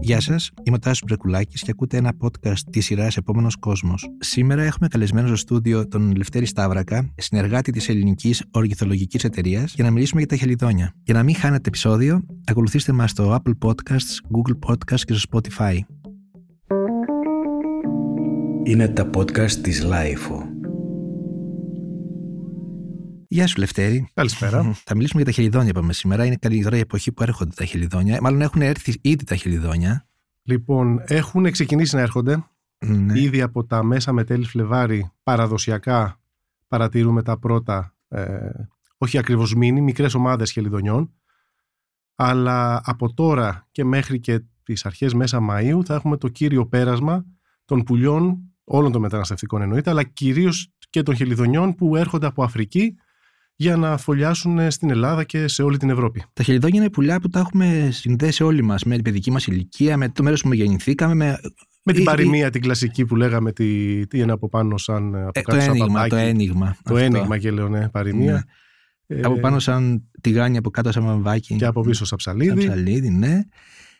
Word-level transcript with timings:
Γεια 0.00 0.20
σας, 0.20 0.50
είμαι 0.62 0.76
ο 0.76 0.78
Τάσος 0.78 1.02
Μπρεκουλάκη 1.06 1.58
και 1.58 1.70
ακούτε 1.70 1.96
ένα 1.96 2.12
podcast 2.20 2.58
της 2.70 2.84
σειράς 2.84 3.16
Επόμενος 3.16 3.56
Κόσμος. 3.56 4.08
Σήμερα 4.18 4.62
έχουμε 4.62 4.88
καλεσμένο 4.88 5.26
στο 5.26 5.36
στούντιο 5.36 5.88
τον 5.88 6.14
Λευτέρη 6.16 6.46
Σταύρακα, 6.46 7.12
συνεργάτη 7.16 7.72
της 7.72 7.88
ελληνικής 7.88 8.44
οργηθολογική 8.50 9.26
εταιρείας, 9.26 9.74
για 9.74 9.84
να 9.84 9.90
μιλήσουμε 9.90 10.20
για 10.20 10.28
τα 10.28 10.36
χελιδόνια. 10.36 10.92
Για 11.02 11.14
να 11.14 11.22
μην 11.22 11.34
χάνετε 11.34 11.68
επεισόδιο, 11.68 12.26
ακολουθήστε 12.44 12.92
μας 12.92 13.10
στο 13.10 13.34
Apple 13.34 13.68
Podcasts, 13.68 14.36
Google 14.36 14.68
Podcasts 14.68 15.00
και 15.00 15.14
στο 15.14 15.28
Spotify. 15.30 15.78
Είναι 18.64 18.88
τα 18.88 19.10
podcast 19.14 19.50
της 19.50 19.86
Lifeo. 19.86 20.45
Γεια 23.36 23.46
σου, 23.46 23.58
Λευτέρη. 23.58 24.08
Καλησπέρα. 24.14 24.72
Θα 24.88 24.94
μιλήσουμε 24.94 25.22
για 25.22 25.24
τα 25.24 25.30
χελιδόνια, 25.30 25.68
είπαμε 25.68 25.92
σήμερα. 25.92 26.24
Είναι 26.24 26.36
καλή 26.36 26.66
η 26.72 26.78
εποχή 26.78 27.12
που 27.12 27.22
έρχονται 27.22 27.54
τα 27.54 27.64
χελιδόνια. 27.64 28.18
Μάλλον 28.22 28.40
έχουν 28.40 28.62
έρθει 28.62 28.98
ήδη 29.00 29.24
τα 29.24 29.36
χελιδόνια. 29.36 30.08
Λοιπόν, 30.42 31.02
έχουν 31.06 31.50
ξεκινήσει 31.50 31.94
να 31.94 32.00
έρχονται. 32.00 32.44
Ναι. 32.78 33.20
Ήδη 33.20 33.42
από 33.42 33.64
τα 33.64 33.84
μέσα 33.84 34.12
με 34.12 34.24
τέλη 34.24 34.44
Φλεβάρι 34.44 35.10
παραδοσιακά 35.22 36.20
παρατηρούμε 36.68 37.22
τα 37.22 37.38
πρώτα, 37.38 37.94
ε, 38.08 38.50
όχι 38.96 39.18
ακριβώς 39.18 39.54
μήνυ, 39.54 39.80
μικρές 39.80 40.14
ομάδες 40.14 40.50
χελιδονιών. 40.50 41.12
Αλλά 42.14 42.80
από 42.84 43.14
τώρα 43.14 43.66
και 43.70 43.84
μέχρι 43.84 44.20
και 44.20 44.40
τις 44.62 44.86
αρχές 44.86 45.14
μέσα 45.14 45.38
Μαΐου 45.50 45.80
θα 45.84 45.94
έχουμε 45.94 46.16
το 46.16 46.28
κύριο 46.28 46.66
πέρασμα 46.66 47.24
των 47.64 47.82
πουλιών 47.82 48.38
όλων 48.64 48.92
των 48.92 49.00
μεταναστευτικών 49.00 49.62
εννοείται, 49.62 49.90
αλλά 49.90 50.02
κυρίως 50.02 50.72
και 50.90 51.02
των 51.02 51.14
χελιδονιών 51.16 51.74
που 51.74 51.96
έρχονται 51.96 52.26
από 52.26 52.42
Αφρική 52.42 52.96
για 53.56 53.76
να 53.76 53.96
φωλιάσουν 53.96 54.70
στην 54.70 54.90
Ελλάδα 54.90 55.24
και 55.24 55.48
σε 55.48 55.62
όλη 55.62 55.76
την 55.76 55.90
Ευρώπη. 55.90 56.24
Τα 56.32 56.42
χελιδόνια 56.42 56.80
είναι 56.80 56.90
πουλιά 56.90 57.20
που 57.20 57.28
τα 57.28 57.38
έχουμε 57.40 57.88
συνδέσει 57.92 58.42
όλοι 58.42 58.62
μας 58.62 58.84
με 58.84 58.94
την 58.94 59.04
παιδική 59.04 59.30
μας 59.30 59.46
ηλικία, 59.46 59.96
με 59.96 60.08
το 60.08 60.22
μέρος 60.22 60.42
που 60.42 60.52
γεννηθήκαμε. 60.54 61.14
Με, 61.14 61.38
με 61.84 61.92
την 61.92 62.02
ή- 62.02 62.04
παροιμία 62.04 62.50
την 62.50 62.60
κλασική 62.60 63.04
που 63.04 63.16
λέγαμε 63.16 63.52
τι, 63.52 64.06
τι 64.06 64.18
είναι 64.18 64.32
από 64.32 64.48
πάνω 64.48 64.76
σαν 64.78 65.14
από 65.14 65.28
ε, 65.38 65.42
το 65.42 65.50
κάτω 65.50 65.60
σαν 65.60 65.68
ένιγμα. 65.74 65.86
παπάκι. 65.92 66.08
Το 66.10 66.16
ένιγμα. 66.16 66.66
Το 66.66 66.94
αυτό. 66.94 66.96
ένιγμα 66.96 67.38
και 67.38 67.50
λέω 67.50 67.68
ναι, 67.68 67.88
παροιμία. 67.88 68.44
Ε, 69.06 69.20
Από 69.22 69.40
πάνω 69.40 69.58
σαν 69.58 70.10
τηγάνι, 70.20 70.56
από 70.56 70.70
κάτω 70.70 70.92
σαν 70.92 71.04
βαμβάκι. 71.04 71.56
και 71.56 71.64
από 71.64 71.80
πίσω 71.80 72.04
σαν 72.04 72.18
Σαν 72.18 72.36
ψαλίδι. 72.36 72.66
ψαλίδι, 72.66 73.10
ναι. 73.10 73.40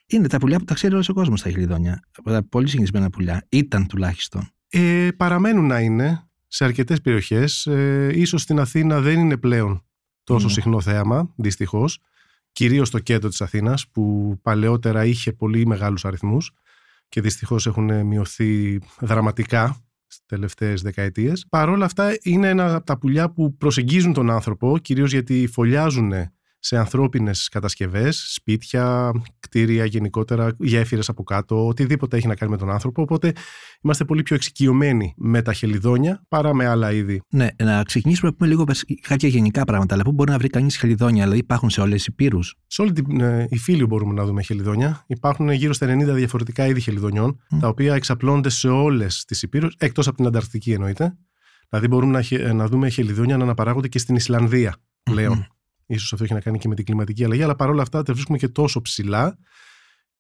Είναι 0.06 0.28
τα 0.28 0.38
πουλιά 0.38 0.58
που 0.58 0.64
τα 0.64 0.74
ξέρει 0.74 0.94
όλος 0.94 1.08
ο 1.08 1.12
κόσμος 1.12 1.42
τα 1.42 1.50
χελιδόνια. 1.50 2.00
Από 2.16 2.30
τα 2.30 2.46
πολύ 2.48 2.68
συνηθισμένα 2.68 3.10
πουλιά. 3.10 3.46
Ήταν 3.48 3.86
τουλάχιστον. 3.86 4.48
Ε, 4.68 5.08
παραμένουν 5.16 5.66
να 5.66 5.80
είναι 5.80 6.25
σε 6.46 6.64
αρκετές 6.64 7.00
περιοχές. 7.00 7.66
Ε, 7.66 8.10
ίσως 8.14 8.42
στην 8.42 8.60
Αθήνα 8.60 9.00
δεν 9.00 9.18
είναι 9.18 9.36
πλέον 9.36 9.84
τόσο 10.24 10.46
Ναι. 10.46 10.52
συχνό 10.52 10.80
θέαμα, 10.80 11.32
δυστυχώς. 11.36 11.98
Κυρίως 12.52 12.88
στο 12.88 12.98
κέντρο 12.98 13.28
της 13.28 13.40
Αθήνας 13.40 13.88
που 13.88 14.36
παλαιότερα 14.42 15.04
είχε 15.04 15.32
πολύ 15.32 15.66
μεγάλους 15.66 16.04
αριθμούς 16.04 16.52
και 17.08 17.20
δυστυχώς 17.20 17.66
έχουν 17.66 18.06
μειωθεί 18.06 18.78
δραματικά 19.00 19.76
στις 20.06 20.26
τελευταίες 20.26 20.82
δεκαετίες. 20.82 21.46
Παρ' 21.48 21.68
όλα 21.68 21.84
αυτά 21.84 22.18
είναι 22.22 22.48
ένα 22.48 22.74
από 22.74 22.86
τα 22.86 22.98
πουλιά 22.98 23.30
που 23.30 23.56
προσεγγίζουν 23.56 24.12
τον 24.12 24.30
άνθρωπο, 24.30 24.78
κυρίως 24.78 25.12
γιατί 25.12 25.46
φωλιάζουν 25.52 26.12
σε 26.66 26.76
ανθρώπινες 26.76 27.48
κατασκευές, 27.48 28.24
σπίτια, 28.28 29.12
κτίρια 29.40 29.84
γενικότερα, 29.84 30.54
γέφυρες 30.58 31.08
από 31.08 31.22
κάτω, 31.22 31.66
οτιδήποτε 31.66 32.16
έχει 32.16 32.26
να 32.26 32.34
κάνει 32.34 32.50
με 32.50 32.56
τον 32.58 32.70
άνθρωπο. 32.70 33.02
Οπότε 33.02 33.32
είμαστε 33.82 34.04
πολύ 34.04 34.22
πιο 34.22 34.36
εξοικειωμένοι 34.36 35.14
με 35.16 35.42
τα 35.42 35.52
χελιδόνια 35.52 36.24
παρά 36.28 36.54
με 36.54 36.66
άλλα 36.66 36.92
είδη. 36.92 37.20
Ναι, 37.28 37.48
να 37.62 37.82
ξεκινήσουμε 37.82 38.28
να 38.30 38.36
πούμε 38.36 38.48
λίγο 38.50 38.64
κάποια 39.08 39.28
γενικά 39.28 39.64
πράγματα. 39.64 39.94
Αλλά 39.94 40.02
πού 40.02 40.12
μπορεί 40.12 40.30
να 40.30 40.38
βρει 40.38 40.48
κανείς 40.48 40.76
χελιδόνια, 40.76 41.22
δηλαδή 41.22 41.40
υπάρχουν 41.40 41.70
σε 41.70 41.80
όλες 41.80 42.02
τι 42.02 42.06
υπήρου. 42.10 42.42
Σε 42.66 42.82
όλη 42.82 42.92
την 42.92 43.20
ε, 43.20 43.46
Ιφίλιο 43.50 43.86
μπορούμε 43.86 44.12
να 44.14 44.24
δούμε 44.24 44.42
χελιδόνια. 44.42 45.04
Υπάρχουν 45.06 45.50
γύρω 45.50 45.72
στα 45.72 45.86
90 45.86 46.14
διαφορετικά 46.14 46.66
είδη 46.66 46.80
χελιδονιών, 46.80 47.40
Μμ. 47.50 47.58
τα 47.58 47.68
οποία 47.68 47.94
εξαπλώνονται 47.94 48.50
σε 48.50 48.68
όλες 48.68 49.24
τις 49.24 49.42
υπήρου, 49.42 49.68
εκτός 49.78 50.06
από 50.06 50.16
την 50.16 50.26
Ανταρκτική 50.26 50.72
εννοείται. 50.72 51.16
Δηλαδή 51.68 51.88
μπορούμε 51.88 52.12
να, 52.12 52.22
χε- 52.22 52.52
να 52.52 52.66
δούμε 52.66 52.88
χελιδόνια 52.88 53.36
να 53.36 53.44
αναπαράγονται 53.44 53.88
και 53.88 53.98
στην 53.98 54.14
Ισλανδία 54.14 54.76
πλέον. 55.02 55.46
Ίσως 55.86 56.12
αυτό 56.12 56.24
έχει 56.24 56.34
να 56.34 56.40
κάνει 56.40 56.58
και 56.58 56.68
με 56.68 56.74
την 56.74 56.84
κλιματική 56.84 57.24
αλλαγή, 57.24 57.42
αλλά 57.42 57.56
παρόλα 57.56 57.82
αυτά 57.82 58.02
τα 58.02 58.12
βρίσκουμε 58.12 58.38
και 58.38 58.48
τόσο 58.48 58.80
ψηλά 58.80 59.38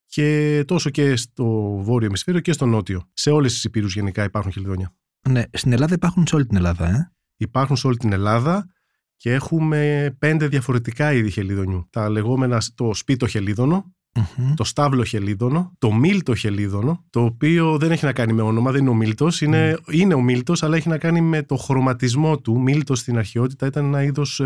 και 0.06 0.64
τόσο 0.66 0.90
και 0.90 1.16
στο 1.16 1.76
βόρειο 1.82 2.08
ημισφαίριο 2.08 2.40
και 2.40 2.52
στο 2.52 2.66
νότιο. 2.66 3.10
Σε 3.12 3.30
όλες 3.30 3.52
τις 3.52 3.64
υπήρους 3.64 3.94
γενικά 3.94 4.24
υπάρχουν 4.24 4.52
χελιδόνια. 4.52 4.94
Ναι, 5.28 5.42
στην 5.52 5.72
Ελλάδα 5.72 5.94
υπάρχουν 5.94 6.26
σε 6.26 6.34
όλη 6.34 6.46
την 6.46 6.56
Ελλάδα, 6.56 6.88
ε. 6.88 7.12
Υπάρχουν 7.36 7.76
σε 7.76 7.86
όλη 7.86 7.96
την 7.96 8.12
Ελλάδα 8.12 8.70
και 9.16 9.32
έχουμε 9.32 10.10
πέντε 10.18 10.48
διαφορετικά 10.48 11.12
είδη 11.12 11.30
χελιδονιού. 11.30 11.88
Τα 11.90 12.08
λεγόμενα 12.08 12.62
το 12.74 12.94
σπίτο 12.94 13.26
χελίδωνο, 13.26 13.95
Μμμ. 14.16 14.54
το 14.54 14.64
στάβλο 14.64 15.04
χελίδωνο, 15.04 15.72
το 15.78 15.92
μίλτο 15.92 16.34
χελίδωνο, 16.34 17.04
το 17.10 17.20
οποίο 17.20 17.78
δεν 17.78 17.90
έχει 17.90 18.04
να 18.04 18.12
κάνει 18.12 18.32
με 18.32 18.42
όνομα, 18.42 18.70
δεν 18.70 18.80
είναι 18.80 18.90
ο 18.90 18.94
μίλτος. 18.94 19.40
Είναι, 19.40 19.78
είναι 19.90 20.14
ο 20.14 20.20
μίλτος, 20.20 20.62
αλλά 20.62 20.76
έχει 20.76 20.88
να 20.88 20.98
κάνει 20.98 21.20
με 21.20 21.42
το 21.42 21.56
χρωματισμό 21.56 22.38
του. 22.38 22.60
Μίλτος 22.60 22.98
στην 22.98 23.18
αρχαιότητα 23.18 23.66
ήταν 23.66 23.84
ένα 23.84 24.02
είδος, 24.02 24.42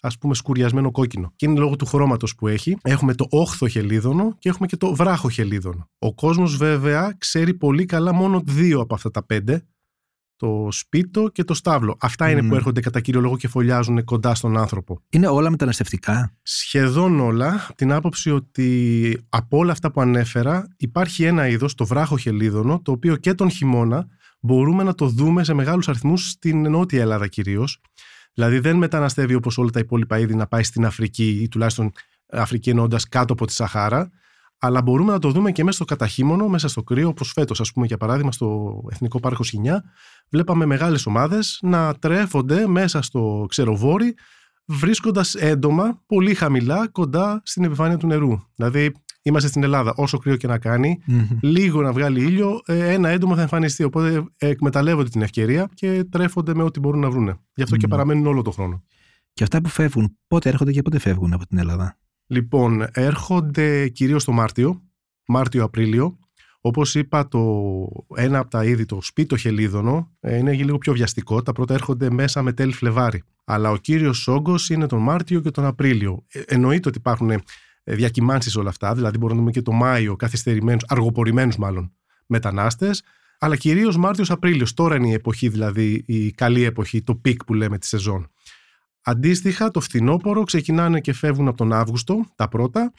ας 0.00 0.18
πούμε, 0.18 0.34
σκουριασμένο 0.34 0.90
κόκκινο. 0.90 1.32
Και 1.36 1.46
είναι 1.46 1.58
λόγω 1.58 1.76
του 1.76 1.86
χρώματος 1.86 2.34
που 2.34 2.48
έχει. 2.48 2.76
Έχουμε 2.82 3.14
το 3.14 3.26
όχθο 3.30 3.68
χελίδωνο 3.68 4.36
και 4.38 4.48
έχουμε 4.48 4.66
και 4.66 4.76
το 4.76 4.94
βράχο 4.94 5.28
χελίδωνο. 5.28 5.88
Ο 5.98 6.14
κόσμος, 6.14 6.56
βέβαια, 6.56 7.14
ξέρει 7.18 7.54
πολύ 7.54 7.84
καλά 7.84 8.12
μόνο 8.12 8.42
δύο 8.44 8.80
από 8.80 8.94
αυτά 8.94 9.10
τα 9.10 9.24
πέντε. 9.24 9.64
Το 10.36 10.68
σπίτο 10.70 11.28
και 11.28 11.44
το 11.44 11.54
στάβλο. 11.54 11.96
Αυτά 12.00 12.30
είναι 12.30 12.42
Μμμ. 12.42 12.48
που 12.48 12.54
έρχονται 12.54 12.80
κατά 12.80 13.00
κύριο 13.00 13.20
λόγο 13.20 13.36
και 13.36 13.48
φωλιάζουν 13.48 14.04
κοντά 14.04 14.34
στον 14.34 14.56
άνθρωπο 14.56 15.02
Είναι 15.08 15.26
όλα 15.26 15.50
μεταναστευτικά; 15.50 16.36
σχεδόν 16.42 17.20
όλα, 17.20 17.64
από 17.68 17.74
την 17.74 17.92
άποψη 17.92 18.30
ότι 18.30 19.26
από 19.28 19.58
όλα 19.58 19.72
αυτά 19.72 19.90
που 19.90 20.00
ανέφερα 20.00 20.68
υπάρχει 20.76 21.24
ένα 21.24 21.48
είδος, 21.48 21.74
το 21.74 21.84
βράχο 21.86 22.16
χελίδωνο, 22.16 22.80
το 22.80 22.92
οποίο 22.92 23.16
και 23.16 23.34
τον 23.34 23.50
χειμώνα 23.50 24.06
μπορούμε 24.40 24.82
να 24.82 24.94
το 24.94 25.08
δούμε 25.08 25.44
σε 25.44 25.54
μεγάλους 25.54 25.88
αριθμούς 25.88 26.30
στην 26.30 26.70
Νότια 26.70 27.00
Ελλάδα 27.00 27.26
κυρίως. 27.26 27.80
Δηλαδή 28.34 28.58
δεν 28.58 28.76
μεταναστεύει 28.76 29.34
όπως 29.34 29.58
όλα 29.58 29.70
τα 29.70 29.78
υπόλοιπα 29.78 30.18
είδη 30.18 30.34
να 30.34 30.46
πάει 30.46 30.62
στην 30.62 30.84
Αφρική 30.84 31.28
ή 31.42 31.48
τουλάχιστον 31.48 31.92
Αφρική 32.30 32.70
εννοώντα 32.70 32.98
κάτω 33.08 33.32
από 33.32 33.46
τη 33.46 33.52
Σαχάρα, 33.52 34.10
αλλά 34.64 34.82
μπορούμε 34.82 35.12
να 35.12 35.18
το 35.18 35.30
δούμε 35.30 35.52
και 35.52 35.64
μέσα 35.64 35.76
στο 35.76 35.84
καταχύμωνο, 35.84 36.48
μέσα 36.48 36.68
στο 36.68 36.82
κρύο, 36.82 37.08
όπως 37.08 37.32
φέτος 37.32 37.60
ας 37.60 37.72
πούμε 37.72 37.86
για 37.86 37.96
παράδειγμα 37.96 38.32
στο 38.32 38.80
Εθνικό 38.90 39.20
Πάρκο 39.20 39.42
Σινιά, 39.42 39.84
βλέπαμε 40.30 40.66
μεγάλες 40.66 41.06
ομάδες 41.06 41.58
να 41.62 41.94
τρέφονται 41.94 42.66
μέσα 42.66 43.02
στο 43.02 43.44
ξεροβόρι 43.48 44.14
βρίσκοντας 44.64 45.34
έντομα 45.34 46.02
πολύ 46.06 46.34
χαμηλά 46.34 46.88
κοντά 46.88 47.42
στην 47.44 47.64
επιφάνεια 47.64 47.96
του 47.96 48.06
νερού. 48.06 48.40
Δηλαδή, 48.54 48.92
είμαστε 49.22 49.48
στην 49.48 49.62
Ελλάδα, 49.62 49.92
όσο 49.96 50.18
κρύο 50.18 50.36
και 50.36 50.46
να 50.46 50.58
κάνει, 50.58 50.98
Μμμ. 51.06 51.28
λίγο 51.40 51.82
να 51.82 51.92
βγάλει 51.92 52.20
ήλιο, 52.22 52.60
ε, 52.66 52.92
ένα 52.92 53.08
έντομα 53.08 53.34
θα 53.34 53.40
εμφανιστεί. 53.42 53.82
Οπότε 53.82 54.24
ε, 54.36 54.48
εκμεταλλεύονται 54.48 55.08
την 55.08 55.22
ευκαιρία 55.22 55.70
και 55.74 56.04
τρέφονται 56.10 56.54
με 56.54 56.62
ό,τι 56.62 56.80
μπορούν 56.80 57.00
να 57.00 57.10
βρούνε. 57.10 57.38
Γι' 57.54 57.62
αυτό 57.62 57.76
και 57.76 57.86
Μμμ. 57.86 57.90
παραμένουν 57.90 58.26
όλο 58.26 58.42
τον 58.42 58.52
χρόνο. 58.52 58.82
Και 59.32 59.42
αυτά 59.42 59.60
που 59.60 59.68
φεύγουν, 59.68 60.18
πότε 60.26 60.48
έρχονται 60.48 60.72
και 60.72 60.82
πότε 60.82 60.98
φεύγουν 60.98 61.32
από 61.32 61.46
την 61.46 61.58
Ελλάδα; 61.58 61.98
Λοιπόν, 62.26 62.86
έρχονται 62.92 63.88
κυρίως 63.88 64.24
το 64.24 64.32
Μάρτιο, 64.32 64.82
Μάρτιο-Απρίλιο. 65.26 66.18
Όπως 66.60 66.94
είπα, 66.94 67.28
το, 67.28 67.40
ένα 68.14 68.38
από 68.38 68.50
τα 68.50 68.64
είδη, 68.64 68.84
το 68.84 68.98
σπιτοχελίδονο, 69.02 70.16
ε, 70.20 70.36
είναι 70.36 70.52
λίγο 70.52 70.78
πιο 70.78 70.92
βιαστικό. 70.92 71.42
Τα 71.42 71.52
πρώτα 71.52 71.74
έρχονται 71.74 72.10
μέσα 72.10 72.42
με 72.42 72.52
τέλη 72.52 72.72
Φλεβάρι. 72.72 73.22
Αλλά 73.44 73.70
ο 73.70 73.76
κύριος 73.76 74.28
όγκος 74.28 74.70
είναι 74.70 74.86
τον 74.86 75.02
Μάρτιο 75.02 75.40
και 75.40 75.50
τον 75.50 75.64
Απρίλιο. 75.64 76.24
Ε, 76.28 76.40
εννοείται 76.46 76.88
ότι 76.88 76.98
υπάρχουν 76.98 77.30
ε, 77.30 77.40
διακυμάνσεις 77.84 78.56
όλα 78.56 78.68
αυτά, 78.68 78.94
δηλαδή 78.94 79.18
μπορούμε 79.18 79.34
να 79.34 79.40
δούμε 79.40 79.50
και 79.50 79.62
το 79.62 79.72
Μάιο, 79.72 80.16
καθυστερημένους, 80.16 80.82
αργοπορημένους 80.88 81.56
μάλλον, 81.56 81.92
μετανάστες. 82.26 83.02
Αλλά 83.38 83.56
κυρίως 83.56 83.96
Μάρτιος-Απρίλιος. 83.96 84.74
Τώρα 84.74 84.96
είναι 84.96 85.08
η 85.08 85.12
εποχή, 85.12 85.48
δηλαδή 85.48 86.04
η 86.06 86.30
καλή 86.30 86.64
εποχή, 86.64 87.02
το 87.02 87.14
peak 87.14 87.44
που 87.44 87.54
λέμε 87.54 87.78
τη 87.78 87.86
σεζόν. 87.86 88.30
Αντίστοιχα, 89.04 89.70
το 89.70 89.80
φθινόπωρο 89.80 90.42
ξεκινάνε 90.42 91.00
και 91.00 91.12
φεύγουν 91.12 91.48
από 91.48 91.56
τον 91.56 91.72
Αύγουστο, 91.72 92.24
τα 92.34 92.48
πρώτα. 92.48 92.92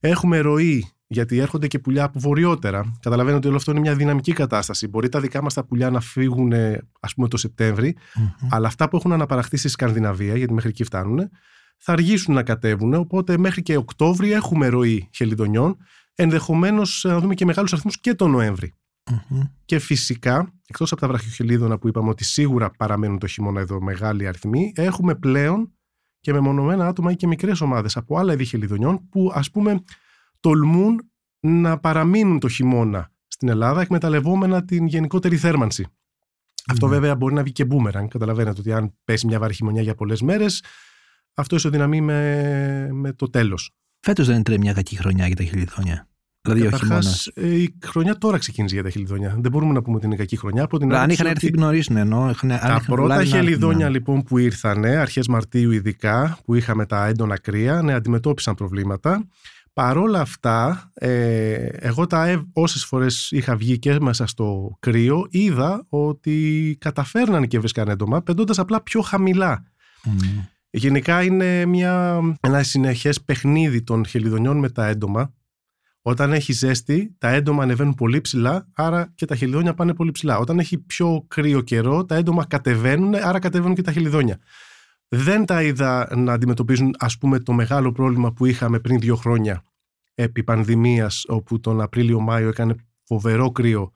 Έχουμε 0.00 0.38
ροή, 0.38 0.90
γιατί 1.06 1.38
έρχονται 1.38 1.66
και 1.66 1.78
πουλιά 1.78 2.04
από 2.04 2.18
βορειότερα. 2.18 2.98
Καταλαβαίνετε 3.00 3.36
ότι 3.38 3.46
όλο 3.46 3.56
αυτό 3.56 3.70
είναι 3.70 3.80
μια 3.80 3.94
δυναμική 3.94 4.32
κατάσταση. 4.32 4.88
Μπορεί 4.88 5.08
τα 5.08 5.20
δικά 5.20 5.42
μας 5.42 5.54
τα 5.54 5.64
πουλιά 5.64 5.90
να 5.90 6.00
φύγουν, 6.00 6.52
ας 7.00 7.14
πούμε, 7.14 7.28
το 7.28 7.36
Σεπτέμβρη, 7.36 7.96
Μμμ. 8.14 8.48
αλλά 8.50 8.66
αυτά 8.66 8.88
που 8.88 8.96
έχουν 8.96 9.12
αναπαραχθεί 9.12 9.56
στη 9.56 9.68
Σκανδιναβία, 9.68 10.36
γιατί 10.36 10.52
μέχρι 10.52 10.70
εκεί 10.70 10.84
φτάνουν, 10.84 11.30
θα 11.78 11.92
αργήσουν 11.92 12.34
να 12.34 12.42
κατέβουν. 12.42 12.94
Οπότε 12.94 13.38
μέχρι 13.38 13.62
και 13.62 13.76
Οκτώβρη 13.76 14.32
έχουμε 14.32 14.66
ροή 14.66 15.08
χελιδονιών. 15.14 15.76
Ενδεχομένως 16.14 17.04
να 17.08 17.20
δούμε 17.20 17.34
και 17.34 17.44
μεγάλους 17.44 17.72
αριθμούς 17.72 18.00
και 18.00 18.14
τον 18.14 18.30
Νοέμβρη. 18.30 18.74
Μμμ. 19.10 19.40
Και 19.64 19.78
φυσικά, 19.78 20.52
εκτός 20.66 20.92
από 20.92 21.00
τα 21.00 21.08
βραχιοχελίδωνα 21.08 21.78
που 21.78 21.88
είπαμε 21.88 22.08
ότι 22.08 22.24
σίγουρα 22.24 22.70
παραμένουν 22.70 23.18
το 23.18 23.26
χειμώνα 23.26 23.60
εδώ 23.60 23.80
μεγάλοι 23.80 24.26
αριθμοί, 24.26 24.72
έχουμε 24.74 25.14
πλέον 25.14 25.72
και 26.20 26.32
μεμονωμένα 26.32 26.86
άτομα 26.86 27.10
ή 27.10 27.16
και 27.16 27.26
μικρές 27.26 27.60
ομάδες 27.60 27.96
από 27.96 28.18
άλλα 28.18 28.32
είδη 28.32 28.44
χελιδονιών 28.44 29.08
που 29.08 29.30
ας 29.34 29.50
πούμε 29.50 29.82
τολμούν 30.40 31.10
να 31.40 31.78
παραμείνουν 31.78 32.38
το 32.38 32.48
χειμώνα 32.48 33.10
στην 33.26 33.48
Ελλάδα 33.48 33.80
εκμεταλλευόμενα 33.80 34.64
την 34.64 34.86
γενικότερη 34.86 35.36
θέρμανση. 35.36 35.86
Αυτό 36.66 36.86
Ναι. 36.86 36.92
βέβαια 36.92 37.16
μπορεί 37.16 37.34
να 37.34 37.42
βγει 37.42 37.52
και 37.52 37.64
μπούμεραν. 37.64 38.08
Καταλαβαίνετε 38.08 38.60
ότι 38.60 38.72
αν 38.72 38.94
πέσει 39.04 39.26
μια 39.26 39.38
βαρύ 39.38 39.54
χειμωνιά 39.54 39.82
για 39.82 39.94
πολλές 39.94 40.22
μέρες, 40.22 40.62
αυτό 41.34 41.56
ισοδυναμεί 41.56 42.00
με, 42.00 42.88
με 42.92 43.12
το 43.12 43.30
τέλος. 43.30 43.70
Φέτος 44.00 44.26
δεν 44.26 44.42
είναι 44.46 44.58
μια 44.58 44.72
κακή 44.72 44.96
χρονιά 44.96 45.26
για 45.26 45.36
τα 45.36 45.44
χελιδόνια. 45.44 46.08
Δηλαδή, 46.52 46.74
όχι 46.74 46.84
μόνο. 46.84 47.08
Ε, 47.34 47.54
η 47.54 47.74
χρονιά 47.84 48.18
τώρα 48.18 48.38
ξεκίνησε 48.38 48.74
για 48.74 48.84
τα 48.84 48.90
χελιδόνια. 48.90 49.36
Δεν 49.40 49.50
μπορούμε 49.50 49.72
να 49.72 49.82
πούμε 49.82 49.96
ότι 49.96 50.06
είναι 50.06 50.16
κακή 50.16 50.36
χρονιά. 50.36 50.62
Από 50.62 50.78
την 50.78 50.94
αν 50.94 51.10
είχαν 51.10 51.26
έρθει 51.26 51.50
νωρίς, 51.58 51.88
ναι, 51.88 52.00
ενώ. 52.00 52.34
Τα 52.48 52.82
πρώτα 52.86 53.24
χελιδόνια 53.24 53.88
λοιπόν 53.88 54.22
που 54.22 54.38
ήρθαν, 54.38 54.84
αρχές 54.84 55.28
Μαρτίου 55.28 55.70
ειδικά, 55.70 56.38
που 56.44 56.54
είχαμε 56.54 56.86
τα 56.86 57.06
έντονα 57.06 57.38
κρύα, 57.38 57.82
ναι, 57.82 57.92
αντιμετώπισαν 57.92 58.54
προβλήματα. 58.54 59.26
Παρόλα 59.72 60.20
αυτά, 60.20 60.90
ε, 60.94 61.66
εγώ 61.66 62.06
τα 62.06 62.44
όσες 62.52 62.84
φορές 62.84 63.30
είχα 63.30 63.56
βγει 63.56 63.78
και 63.78 64.00
μέσα 64.00 64.26
στο 64.26 64.76
κρύο, 64.80 65.26
είδα 65.30 65.86
ότι 65.88 66.76
καταφέρναν 66.80 67.46
και 67.46 67.58
βρίσκαν 67.58 67.88
έντομα, 67.88 68.22
πεντώντας 68.22 68.58
απλά 68.58 68.82
πιο 68.82 69.00
χαμηλά. 69.00 69.64
Γενικά 70.70 71.22
είναι 71.22 71.64
μια, 71.64 72.20
ένα 72.40 72.62
συνεχές 72.62 73.22
παιχνίδι 73.22 73.82
των 73.82 74.06
χελιδονιών 74.06 74.58
με 74.58 74.70
τα 74.70 74.86
έντομα. 74.86 75.32
Όταν 76.08 76.32
έχει 76.32 76.52
ζέστη, 76.52 77.14
τα 77.18 77.28
έντομα 77.28 77.62
ανεβαίνουν 77.62 77.94
πολύ 77.94 78.20
ψηλά, 78.20 78.68
άρα 78.74 79.12
και 79.14 79.26
τα 79.26 79.36
χελιδόνια 79.36 79.74
πάνε 79.74 79.94
πολύ 79.94 80.10
ψηλά. 80.10 80.38
Όταν 80.38 80.58
έχει 80.58 80.78
πιο 80.78 81.24
κρύο 81.28 81.60
καιρό, 81.60 82.04
τα 82.04 82.14
έντομα 82.14 82.44
κατεβαίνουν, 82.46 83.14
άρα 83.14 83.38
κατεβαίνουν 83.38 83.74
και 83.74 83.82
τα 83.82 83.92
χελιδόνια. 83.92 84.38
Δεν 85.08 85.44
τα 85.44 85.62
είδα 85.62 86.16
να 86.16 86.32
αντιμετωπίζουν 86.32 86.94
ας 86.98 87.18
πούμε 87.18 87.38
το 87.38 87.52
μεγάλο 87.52 87.92
πρόβλημα 87.92 88.32
που 88.32 88.46
είχαμε 88.46 88.80
πριν 88.80 88.98
δύο 89.00 89.16
χρόνια 89.16 89.64
επί 90.14 90.44
πανδημίας 90.44 91.24
όπου 91.28 91.60
τον 91.60 91.80
Απρίλιο-Μάιο 91.80 92.48
έκανε 92.48 92.74
φοβερό 93.02 93.50
κρύο 93.50 93.92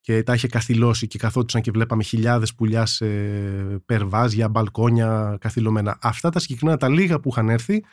και 0.00 0.22
τα 0.22 0.34
είχε 0.34 0.48
καθυλώσει 0.48 1.06
και 1.06 1.18
καθόντουσαν 1.18 1.60
και 1.60 1.70
βλέπαμε 1.70 2.02
χιλιάδες 2.02 2.54
πουλιά 2.54 2.86
σε 2.86 3.06
περβάζια, 3.86 4.48
μπαλκόνια 4.48 5.36
καθυλωμένα. 5.40 5.98
Αυτά 6.00 6.30
τα 6.30 6.38
συγκεκριμένα 6.38 6.76
τα 6.76 6.88
λίγα 6.88 7.20
που 7.20 7.28
είχαν 7.28 7.48
έρθει 7.48 7.84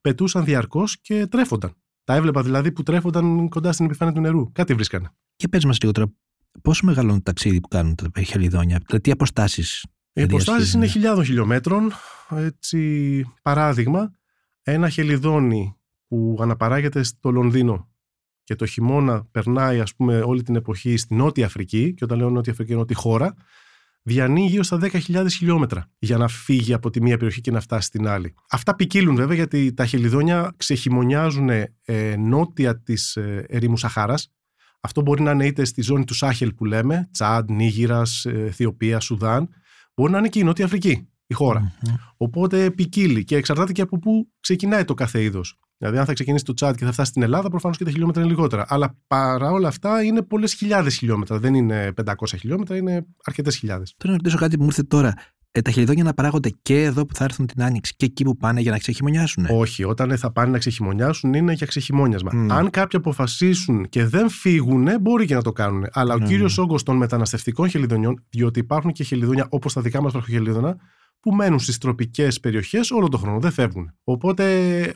πετούσαν 0.00 0.44
διαρκώς 0.44 1.00
και 1.00 1.26
τρέφονταν. 1.26 1.72
Τα 2.08 2.14
έβλεπα 2.14 2.42
δηλαδή 2.42 2.72
που 2.72 2.82
τρέφονταν 2.82 3.48
κοντά 3.48 3.72
στην 3.72 3.84
επιφάνεια 3.84 4.14
του 4.14 4.20
νερού. 4.20 4.52
Κάτι 4.52 4.74
βρίσκανε. 4.74 5.08
Και 5.36 5.48
πες 5.48 5.64
μας 5.64 5.78
λίγο 5.80 5.92
τώρα, 5.92 6.12
πόσο 6.62 6.86
μεγαλώνει 6.86 7.16
το 7.16 7.22
ταξίδι 7.22 7.60
που 7.60 7.68
κάνουν 7.68 7.94
τα 7.94 8.22
χελιδόνια, 8.22 8.80
τι 9.00 9.10
αποστάσεις 9.10 9.84
οι 10.12 10.22
αποστάσεις 10.22 10.72
είναι 10.72 10.86
χιλιάδων 10.86 11.24
χιλιόμετρων. 11.24 11.92
Έτσι, 12.30 13.24
παράδειγμα, 13.42 14.10
ένα 14.62 14.88
χελιδόνι 14.88 15.76
που 16.06 16.38
αναπαράγεται 16.40 17.02
στο 17.02 17.30
Λονδίνο 17.30 17.88
και 18.44 18.54
το 18.54 18.66
χειμώνα 18.66 19.24
περνάει 19.30 19.80
ας 19.80 19.94
πούμε 19.94 20.20
όλη 20.20 20.42
την 20.42 20.56
εποχή 20.56 20.96
στη 20.96 21.14
Νότια 21.14 21.46
Αφρική 21.46 21.94
και 21.94 22.04
όταν 22.04 22.18
λέω 22.18 22.30
Νότια 22.30 22.52
Αφρική 22.52 22.70
εννοώ 22.70 22.84
τη 22.86 22.94
χώρα 22.94 23.34
διανύει 24.08 24.46
γύρω 24.48 24.62
στα 24.62 24.78
10.000 24.82 25.26
χιλιόμετρα 25.30 25.90
για 25.98 26.16
να 26.16 26.28
φύγει 26.28 26.72
από 26.72 26.90
τη 26.90 27.02
μία 27.02 27.16
περιοχή 27.16 27.40
και 27.40 27.50
να 27.50 27.60
φτάσει 27.60 27.86
στην 27.86 28.06
άλλη. 28.08 28.34
Αυτά 28.50 28.74
ποικίλουν 28.74 29.14
βέβαια 29.14 29.34
γιατί 29.34 29.74
τα 29.74 29.86
χελιδόνια 29.86 30.54
ξεχειμονιάζουν 30.56 31.48
ε, 31.48 32.16
νότια 32.18 32.82
της 32.82 33.16
ε, 33.16 33.46
ερήμου 33.48 33.76
Σαχάρας. 33.76 34.32
Αυτό 34.80 35.00
μπορεί 35.00 35.22
να 35.22 35.30
είναι 35.30 35.46
είτε 35.46 35.64
στη 35.64 35.82
ζώνη 35.82 36.04
του 36.04 36.14
Σάχελ 36.14 36.54
που 36.54 36.64
λέμε, 36.64 37.08
Τσάντ, 37.12 37.50
Νίγηρας, 37.50 38.24
ε, 38.24 38.30
Αιθιοπία, 38.30 39.00
Σουδάν, 39.00 39.48
μπορεί 39.94 40.12
να 40.12 40.18
είναι 40.18 40.28
και 40.28 40.38
η 40.38 40.42
Νότια 40.42 40.64
Αφρική, 40.64 41.08
η 41.26 41.34
χώρα. 41.34 41.72
Οπότε 42.16 42.70
ποικίλει 42.70 43.24
και 43.24 43.36
εξαρτάται 43.36 43.72
και 43.72 43.82
από 43.82 43.98
πού 43.98 44.28
ξεκινάει 44.40 44.84
το 44.84 44.94
κάθε 44.94 45.22
είδος. 45.22 45.58
Δηλαδή, 45.78 45.98
αν 45.98 46.04
θα 46.04 46.12
ξεκινήσει 46.12 46.44
το 46.44 46.52
chat 46.60 46.72
και 46.76 46.84
θα 46.84 46.92
φτάσει 46.92 47.10
στην 47.10 47.22
Ελλάδα, 47.22 47.48
προφανώς 47.48 47.76
και 47.76 47.84
τα 47.84 47.90
χιλιόμετρα 47.90 48.22
είναι 48.22 48.30
λιγότερα. 48.30 48.64
Αλλά 48.68 48.96
παρά 49.06 49.50
όλα 49.50 49.68
αυτά 49.68 50.02
είναι 50.02 50.22
πολλές 50.22 50.54
χιλιάδες 50.54 50.96
χιλιόμετρα. 50.96 51.38
Δεν 51.38 51.54
είναι 51.54 51.92
500 52.04 52.12
χιλιόμετρα, 52.38 52.76
είναι 52.76 53.06
αρκετές 53.24 53.56
χιλιάδες. 53.56 53.94
Θέλω 53.98 54.12
να 54.12 54.18
ρωτήσω 54.18 54.38
κάτι 54.38 54.56
που 54.56 54.62
μου 54.62 54.68
ήρθε 54.68 54.82
τώρα. 54.82 55.14
Ε, 55.58 55.62
τα 55.62 55.70
χελιδόνια 55.70 56.04
να 56.04 56.14
παράγονται 56.14 56.50
και 56.62 56.82
εδώ 56.82 57.06
που 57.06 57.14
θα 57.14 57.24
έρθουν 57.24 57.46
την 57.46 57.62
άνοιξη 57.62 57.94
και 57.96 58.04
εκεί 58.04 58.24
που 58.24 58.36
πάνε 58.36 58.60
για 58.60 58.70
να 58.70 58.78
ξεχειμονιάσουν. 58.78 59.46
Όχι, 59.50 59.84
όταν 59.84 60.18
θα 60.18 60.32
πάνε 60.32 60.50
να 60.50 60.58
ξεχειμονιάσουν 60.58 61.34
είναι 61.34 61.52
για 61.52 61.66
ξεχειμόνιασμα. 61.66 62.30
Mm. 62.34 62.46
Αν 62.50 62.70
κάποιοι 62.70 62.98
αποφασίσουν 62.98 63.88
και 63.88 64.04
δεν 64.04 64.28
φύγουν, 64.28 64.88
μπορεί 65.00 65.26
και 65.26 65.34
να 65.34 65.42
το 65.42 65.52
κάνουν. 65.52 65.86
Αλλά 65.92 66.14
mm. 66.14 66.20
ο 66.20 66.24
κύριος 66.24 66.58
όγκος 66.58 66.82
των 66.82 66.96
μεταναστευτικών 66.96 67.68
χελιδονιών, 67.68 68.24
διότι 68.30 68.58
υπάρχουν 68.58 68.92
και 68.92 69.04
χελιδόνια 69.04 69.46
όπως 69.48 69.72
τα 69.72 69.80
δικά 69.80 70.02
μας 70.02 70.12
βραχοχελίδωνα, 70.12 70.76
που 71.20 71.34
μένουν 71.34 71.58
στις 71.58 71.78
τροπικές 71.78 72.40
περιοχές 72.40 72.90
όλο 72.90 73.08
τον 73.08 73.20
χρόνο, 73.20 73.40
δεν 73.40 73.50
φεύγουν. 73.52 73.94
Οπότε 74.04 74.44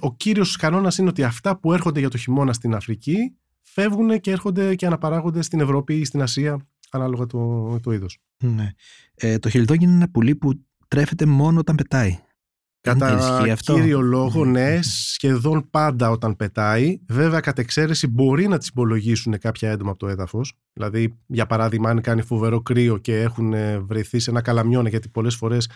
ο 0.01 0.15
κύριος 0.15 0.57
κανόνας 0.57 0.99
είναι 0.99 1.09
ότι 1.09 1.23
αυτά 1.23 1.59
που 1.59 1.73
έρχονται 1.73 2.01
για 2.01 2.09
το 2.09 2.17
χειμώνα 2.17 2.53
στην 2.53 2.75
Αφρική 2.75 3.17
φεύγουν 3.63 4.21
και 4.21 4.31
έρχονται 4.31 4.75
και 4.75 4.87
αναπαράγονται 4.87 5.43
στην 5.43 5.61
Ευρώπη 5.61 5.95
ή 5.95 6.05
στην 6.05 6.23
Ασία, 6.23 6.67
ανάλογα 6.93 7.27
το, 7.27 7.81
το 7.83 7.93
είδος. 7.93 8.19
Ναι. 8.45 8.71
Ε, 9.15 9.39
το 9.39 9.49
χελιδόνι 9.49 9.85
είναι 9.85 9.93
ένα 9.93 10.11
πουλί 10.11 10.35
που 10.35 10.65
τρέφεται 10.89 11.27
μόνο 11.27 11.59
όταν 11.59 11.77
πετάει. 11.77 12.19
Κατά 12.81 13.43
κύριο 13.57 14.01
λόγο, 14.01 14.45
ναι, 14.45 14.79
σχεδόν 14.83 15.71
πάντα 15.71 16.11
όταν 16.11 16.37
πετάει. 16.37 16.99
Βέβαια, 17.09 17.41
κατ' 17.41 17.59
εξαίρεση 17.59 18.07
μπορεί 18.07 18.49
να 18.49 18.59
τις 18.59 18.69
υπολογίσουν 18.69 19.39
κάποια 19.39 19.71
έντομα 19.71 19.91
από 19.91 19.99
το 19.99 20.09
έδαφος. 20.09 20.53
Δηλαδή, 20.73 21.19
για 21.27 21.47
παράδειγμα, 21.47 21.91
αν 21.91 22.01
κάνει 22.01 22.23
φοβερό 22.23 22.61
κρύο 22.63 22.99
και 22.99 23.21
έχουν 23.21 23.55
βρεθεί 23.87 24.19
σε 24.19 24.31
ένα 24.31 24.41
καλαμιώνα, 24.41 24.89
γιατί 24.89 25.09
πολλές 25.09 25.35
φορές 25.35 25.69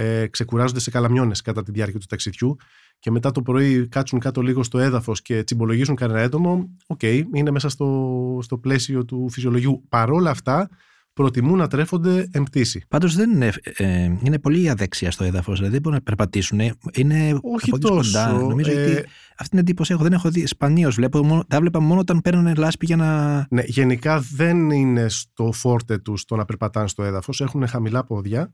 ε, 0.00 0.26
ξεκουράζονται 0.26 0.80
σε 0.80 0.90
καλαμιώνες 0.90 1.40
κατά 1.40 1.62
τη 1.62 1.70
διάρκεια 1.70 2.00
του 2.00 2.06
ταξιδιού 2.08 2.56
και 2.98 3.10
μετά 3.10 3.30
το 3.30 3.42
πρωί 3.42 3.88
κάτσουν 3.88 4.18
κάτω 4.18 4.40
λίγο 4.40 4.62
στο 4.62 4.78
έδαφος 4.78 5.22
και 5.22 5.42
τσιμπολογήσουν 5.42 5.94
κανένα 5.94 6.20
έντομο, 6.20 6.68
OK, 6.86 6.98
okay, 7.02 7.22
είναι 7.34 7.50
μέσα 7.50 7.68
στο, 7.68 8.38
στο 8.42 8.58
πλαίσιο 8.58 9.04
του 9.04 9.28
φυσιολογικού. 9.30 9.84
Παρόλα 9.88 10.30
αυτά, 10.30 10.68
προτιμούν 11.12 11.58
να 11.58 11.66
τρέφονται 11.66 12.28
εν 12.30 12.42
πτήσει. 12.42 12.84
Πάντως 12.88 13.14
δεν 13.14 13.30
είναι, 13.30 13.52
ε, 13.62 14.10
είναι 14.22 14.38
πολύ 14.38 14.68
αδέξια 14.68 15.10
στο 15.10 15.24
έδαφος, 15.24 15.54
δηλαδή 15.54 15.72
δεν 15.72 15.82
μπορούν 15.82 15.98
να 15.98 16.04
περπατήσουν. 16.04 16.60
Είναι 16.92 17.38
Όχι 17.42 17.78
τόσο. 17.78 17.94
Κοντά. 17.94 18.32
Νομίζω 18.32 18.70
ε, 18.70 18.82
ότι 18.82 19.08
αυτή 19.30 19.48
την 19.48 19.58
εντύπωση 19.58 19.92
έχω. 19.92 20.02
Δεν 20.02 20.12
έχω 20.12 20.30
δει. 20.30 20.46
Σπανίως 20.46 20.94
βλέπω. 20.94 21.44
Τα 21.48 21.60
βλέπω 21.60 21.80
μόνο 21.80 22.00
όταν 22.00 22.20
παίρνουν 22.20 22.54
λάσπη 22.56 22.86
για 22.86 22.96
να. 22.96 23.46
Ναι, 23.50 23.62
γενικά 23.66 24.20
δεν 24.34 24.70
είναι 24.70 25.08
στο 25.08 25.52
φόρτε 25.52 25.98
τους 25.98 26.24
το 26.24 26.36
να 26.36 26.44
περπατάνε 26.44 26.88
στο 26.88 27.02
έδαφος. 27.02 27.40
Έχουν 27.40 27.66
χαμηλά 27.66 28.04
πόδια. 28.04 28.52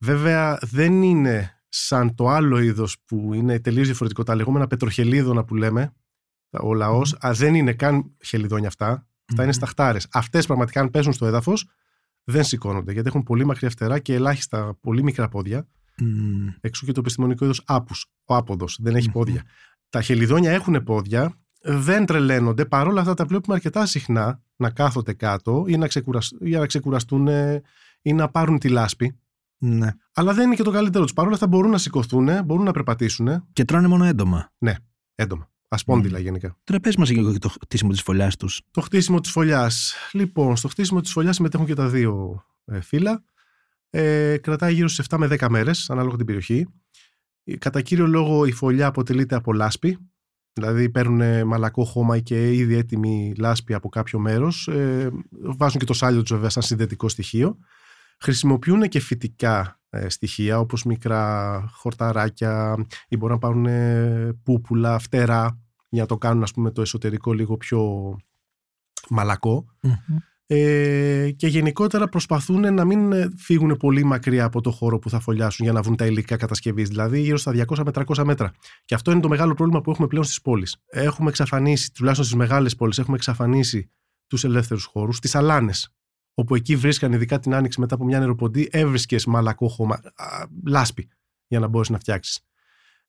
Βέβαια 0.00 0.58
δεν 0.62 1.02
είναι 1.02 1.62
σαν 1.68 2.14
το 2.14 2.28
άλλο 2.28 2.58
είδος 2.58 2.96
που 3.04 3.34
είναι 3.34 3.60
τελείως 3.60 3.86
διαφορετικό, 3.86 4.22
τα 4.22 4.34
λεγόμενα 4.34 4.66
πετροχελίδωνα 4.66 5.44
που 5.44 5.54
λέμε, 5.54 5.92
ο 6.50 6.74
λαός, 6.74 7.16
mm. 7.20 7.32
δεν 7.34 7.54
είναι 7.54 7.72
καν 7.72 8.16
χελιδόνια 8.24 8.68
αυτά. 8.68 9.06
Αυτά 9.30 9.42
είναι 9.42 9.52
σταχτάρες. 9.52 10.06
Αυτές 10.12 10.46
πραγματικά, 10.46 10.80
αν 10.80 10.90
πέσουν 10.90 11.12
στο 11.12 11.26
έδαφος, 11.26 11.68
δεν 12.24 12.44
σηκώνονται 12.44 12.92
γιατί 12.92 13.08
έχουν 13.08 13.22
πολύ 13.22 13.44
μακριά 13.44 13.70
φτερά 13.70 13.98
και 13.98 14.14
ελάχιστα 14.14 14.78
πολύ 14.80 15.02
μικρά 15.02 15.28
πόδια. 15.28 15.68
Mm. 16.00 16.54
Εξού 16.60 16.86
και 16.86 16.92
το 16.92 17.00
επιστημονικό 17.00 17.44
είδος 17.44 17.62
άπους. 17.66 18.06
Ο 18.24 18.34
άποδος 18.34 18.78
δεν 18.80 18.96
έχει 18.96 19.10
πόδια. 19.10 19.42
Τα 19.88 20.02
χελιδόνια 20.02 20.50
έχουν 20.50 20.82
πόδια, 20.82 21.38
δεν 21.62 22.06
τρελαίνονται. 22.06 22.64
Παρόλα 22.64 23.00
αυτά 23.00 23.14
τα 23.14 23.24
βλέπουμε 23.24 23.54
αρκετά 23.54 23.86
συχνά 23.86 24.42
να 24.56 24.70
κάθονται 24.70 25.12
κάτω 25.12 25.64
ή 25.68 25.76
να, 25.76 25.88
για 26.40 26.58
να 26.58 26.66
ξεκουραστούν 26.66 27.28
ή 28.02 28.12
να 28.12 28.28
πάρουν 28.28 28.58
τη 28.58 28.68
λάσπη. 28.68 29.18
Ναι. 29.62 29.90
Αλλά 30.14 30.34
δεν 30.34 30.46
είναι 30.46 30.54
και 30.54 30.62
το 30.62 30.70
καλύτερο 30.70 31.04
τους. 31.04 31.12
Παρ' 31.12 31.24
όλα 31.24 31.34
αυτά 31.34 31.46
μπορούν 31.46 31.70
να 31.70 31.78
σηκωθούν, 31.78 32.44
μπορούν 32.44 32.64
να 32.64 32.72
περπατήσουν. 32.72 33.46
Και 33.52 33.64
τρώνε 33.64 33.88
μόνο 33.88 34.04
έντομα. 34.04 34.52
Ναι, 34.58 34.74
έντομα. 35.14 35.50
Ασπόνδυλα 35.68 36.18
mm. 36.18 36.22
γενικά. 36.22 36.56
Τώρα 36.64 36.80
πε 36.80 36.90
μα 36.98 37.04
για 37.04 37.38
το 37.38 37.48
χτίσιμο 37.48 37.90
της 37.90 38.02
φωλιάς 38.02 38.36
τους. 38.36 38.60
Το 38.70 38.80
χτίσιμο 38.80 39.20
της 39.20 39.30
φωλιάς. 39.30 39.94
Λοιπόν, 40.12 40.56
στο 40.56 40.68
χτίσιμο 40.68 41.00
της 41.00 41.12
φωλιάς 41.12 41.36
συμμετέχουν 41.36 41.66
και 41.66 41.74
τα 41.74 41.88
δύο 41.88 42.44
ε, 42.64 42.80
φύλλα. 42.80 43.24
Ε, 43.90 44.36
κρατάει 44.36 44.74
γύρω 44.74 44.88
στις 44.88 45.06
7 45.08 45.16
με 45.18 45.26
10 45.26 45.48
μέρες, 45.48 45.90
ανάλογα 45.90 46.16
την 46.16 46.26
περιοχή. 46.26 46.66
Ε, 47.44 47.56
κατά 47.56 47.80
κύριο 47.80 48.06
λόγο 48.06 48.44
η 48.44 48.52
φωλιά 48.52 48.86
αποτελείται 48.86 49.34
από 49.34 49.52
λάσπη. 49.52 49.98
Δηλαδή 50.52 50.90
παίρνουν 50.90 51.46
μαλακό 51.46 51.84
χώμα 51.84 52.18
και 52.18 52.54
ήδη 52.54 52.74
έτοιμη 52.74 53.34
λάσπη 53.38 53.74
από 53.74 53.88
κάποιο 53.88 54.18
μέρος. 54.18 54.68
Ε, 54.68 55.10
βάζουν 55.30 55.78
και 55.78 55.86
το 55.86 55.92
σάλιο 55.92 56.20
τους 56.22 56.30
βέβαια 56.30 56.48
σαν 56.48 56.62
συνδετικό 56.62 57.08
στοιχείο. 57.08 57.58
Χρησιμοποιούν 58.20 58.88
και 58.88 59.00
φυτικά 59.00 59.80
ε, 59.90 60.08
στοιχεία 60.08 60.58
όπως 60.58 60.84
μικρά 60.84 61.64
χορταράκια 61.72 62.74
ή 63.08 63.16
μπορούν 63.16 63.34
να 63.34 63.40
πάρουν 63.40 63.66
ε, 63.66 64.38
πούπουλα, 64.42 64.98
φτερά 64.98 65.60
για 65.88 66.02
να 66.02 66.08
το 66.08 66.18
κάνουν 66.18 66.42
ας 66.42 66.52
πούμε 66.52 66.70
το 66.70 66.80
εσωτερικό 66.80 67.32
λίγο 67.32 67.56
πιο 67.56 68.16
μαλακο 69.08 69.64
Ε, 70.52 71.30
και 71.36 71.46
γενικότερα 71.46 72.08
προσπαθούν 72.08 72.74
να 72.74 72.84
μην 72.84 73.12
ε, 73.12 73.30
φύγουν 73.36 73.76
πολύ 73.76 74.04
μακριά 74.04 74.44
από 74.44 74.60
το 74.60 74.70
χώρο 74.70 74.98
που 74.98 75.10
θα 75.10 75.20
φωλιάσουν 75.20 75.64
για 75.64 75.74
να 75.74 75.82
βρουν 75.82 75.96
τα 75.96 76.06
υλικά 76.06 76.36
κατασκευής, 76.36 76.88
δηλαδή 76.88 77.20
γύρω 77.20 77.36
στα 77.36 77.52
200 77.52 77.82
με 77.84 77.90
300 77.94 78.24
μέτρα. 78.24 78.52
Και 78.84 78.94
αυτό 78.94 79.10
είναι 79.10 79.20
το 79.20 79.28
μεγάλο 79.28 79.54
πρόβλημα 79.54 79.80
που 79.80 79.90
έχουμε 79.90 80.06
πλέον 80.06 80.24
στις 80.24 80.40
πόλεις. 80.40 80.76
Έχουμε 80.86 81.28
εξαφανίσει, 81.28 81.92
τουλάχιστον 81.92 82.26
στις 82.26 82.38
μεγάλες 82.38 82.74
πόλεις, 82.74 82.98
έχουμε 82.98 83.16
εξαφανίσει 83.16 83.90
τους 84.26 84.44
ελεύθερους 84.44 84.84
χώρους, 84.84 85.20
τις 85.20 85.34
αλάνες 85.34 85.94
όπου 86.34 86.54
εκεί 86.54 86.76
βρίσκαν 86.76 87.12
ειδικά 87.12 87.38
την 87.38 87.54
άνοιξη 87.54 87.80
μετά 87.80 87.94
από 87.94 88.04
μια 88.04 88.18
νεροποντή, 88.18 88.68
έβρισκες 88.72 89.26
μαλακό 89.26 89.68
χώμα, 89.68 90.00
λάσπη, 90.66 91.08
για 91.46 91.60
να 91.60 91.66
μπορεί 91.66 91.92
να 91.92 91.98
φτιάξεις. 91.98 92.44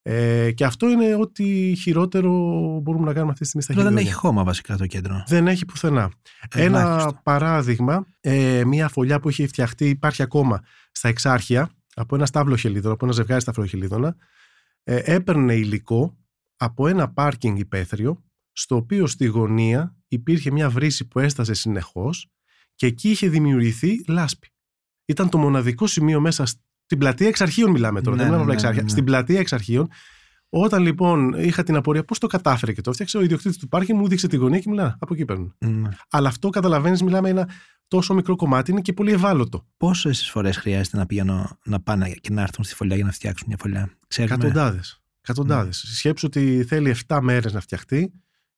Ε, 0.04 0.52
και 0.52 0.66
αυτό 0.66 0.90
είναι 0.90 1.16
ό,τι 1.16 1.76
χειρότερο 1.76 2.32
μπορούμε 2.84 3.06
να 3.06 3.14
κάνουμε 3.14 3.32
αυτή 3.32 3.44
τη 3.44 3.50
στιγμή 3.50 3.62
στα 3.64 3.74
χέρια. 3.74 3.90
Δεν 3.90 3.98
έχει 3.98 4.14
χώμα 4.14 4.44
βασικά 4.44 4.78
το 4.78 4.86
κέντρο. 4.86 5.24
Δεν 5.28 5.48
έχει 5.48 5.66
πουθενά. 5.66 6.12
Ένα 6.56 7.14
παράδειγμα, 7.24 8.06
ε, 8.20 8.64
μια 8.66 8.88
φωλιά 8.90 9.20
που 9.20 9.30
έχει 9.30 9.48
φτιαχτεί, 9.48 9.90
υπάρχει 9.90 10.22
ακόμα 10.22 10.64
στα 10.92 11.08
εξάρχεια, 11.08 11.70
από 11.94 12.16
ένα 12.16 12.26
στάβλο 12.26 12.56
χελίδωνα, 12.56 12.94
από 12.94 13.06
ένα 13.06 13.14
ζευγάρι 13.14 13.42
σταυροχελίδωνα, 13.42 14.16
ε, 14.84 15.02
έπαιρνε 15.04 15.54
υλικό 15.54 16.18
από 16.58 16.88
ένα 16.88 17.10
πάρκινγκ 17.10 17.58
υπαίθριο, 17.58 18.24
στο 18.52 18.76
οποίο 18.76 19.08
στη 19.08 19.26
γωνία 19.26 19.96
υπήρχε 20.08 20.52
μια 20.52 20.70
βρύση 20.70 21.08
που 21.08 21.20
έσταζε 21.20 21.54
συνεχώς 21.54 22.32
και 22.82 22.88
εκεί 22.88 23.10
είχε 23.10 23.30
δημιουργηθεί 23.30 24.04
λάσπη. 24.08 24.48
Ήταν 25.06 25.30
το 25.30 25.38
μοναδικό 25.38 25.88
σημείο 25.88 26.20
μέσα 26.20 26.46
στην 26.46 26.98
πλατεία 26.98 27.28
εξ 27.28 27.42
αρχείων, 27.42 27.72
μιλάμε 27.72 28.02
τώρα. 28.02 28.16
Ναι, 28.16 28.22
δεν 28.22 28.32
ναι, 28.32 28.38
μιλάμε 28.38 28.54
ναι, 28.54 28.58
εξ 28.58 28.68
αρχείων. 28.68 28.86
ναι. 28.86 28.92
Στην 28.92 29.04
πλατεία 29.04 29.40
εξ 29.40 29.54
αρχείων, 29.54 29.90
όταν 30.50 30.82
λοιπόν 30.82 31.34
είχα 31.34 31.64
την 31.64 31.76
απορία 31.76 32.04
πώς 32.04 32.20
το 32.20 32.28
κατάφερε 32.28 32.74
και 32.74 32.82
το 32.82 32.90
έφτιαξε, 32.90 33.18
ο 33.18 33.22
ιδιοκτήτης 33.22 33.58
του 33.58 33.68
πάρκινγκ 33.68 34.00
μου 34.00 34.08
δείξε 34.08 34.28
τη 34.28 34.36
γωνία 34.36 34.60
και 34.60 34.70
μιλά. 34.70 34.98
Από 35.00 35.14
εκεί 35.14 35.26
παίρνουν. 35.26 35.56
Ναι. 35.58 35.90
Αλλά 36.10 36.28
αυτό 36.28 36.50
καταλαβαίνεις, 36.50 37.04
μιλάμε 37.04 37.30
ένα 37.30 37.50
τόσο 37.88 38.14
μικρό 38.14 38.36
κομμάτι, 38.36 38.72
είναι 38.72 38.82
και 38.82 38.94
πολύ 38.94 39.12
ευάλωτο. 39.12 39.68
Πόσες 39.78 40.30
φορές 40.30 40.58
χρειάζεται 40.58 40.98
να 40.98 41.06
πηγαίνω 41.06 41.58
να 41.64 41.82
πάνε 41.82 42.10
και 42.22 42.30
να 42.34 42.42
έρθουν 42.42 42.64
στη 42.64 42.76
φωλιά 42.76 42.96
για 42.96 43.06
να 43.06 43.12
φτιάξουν 43.12 43.48
μια 43.48 43.58
φωλιά; 43.60 43.98
Ξέρουμε. 44.08 44.36
Εκατοντάδες. 44.36 45.02
Εκατοντάδες. 45.22 45.84
Ναι. 45.88 45.94
Σκέψου 45.94 46.28
ότι 46.28 46.64
θέλει 46.68 46.96
7 47.08 47.20
μέρες 47.22 47.54
να 47.54 47.60
φτιαχτεί 47.60 48.14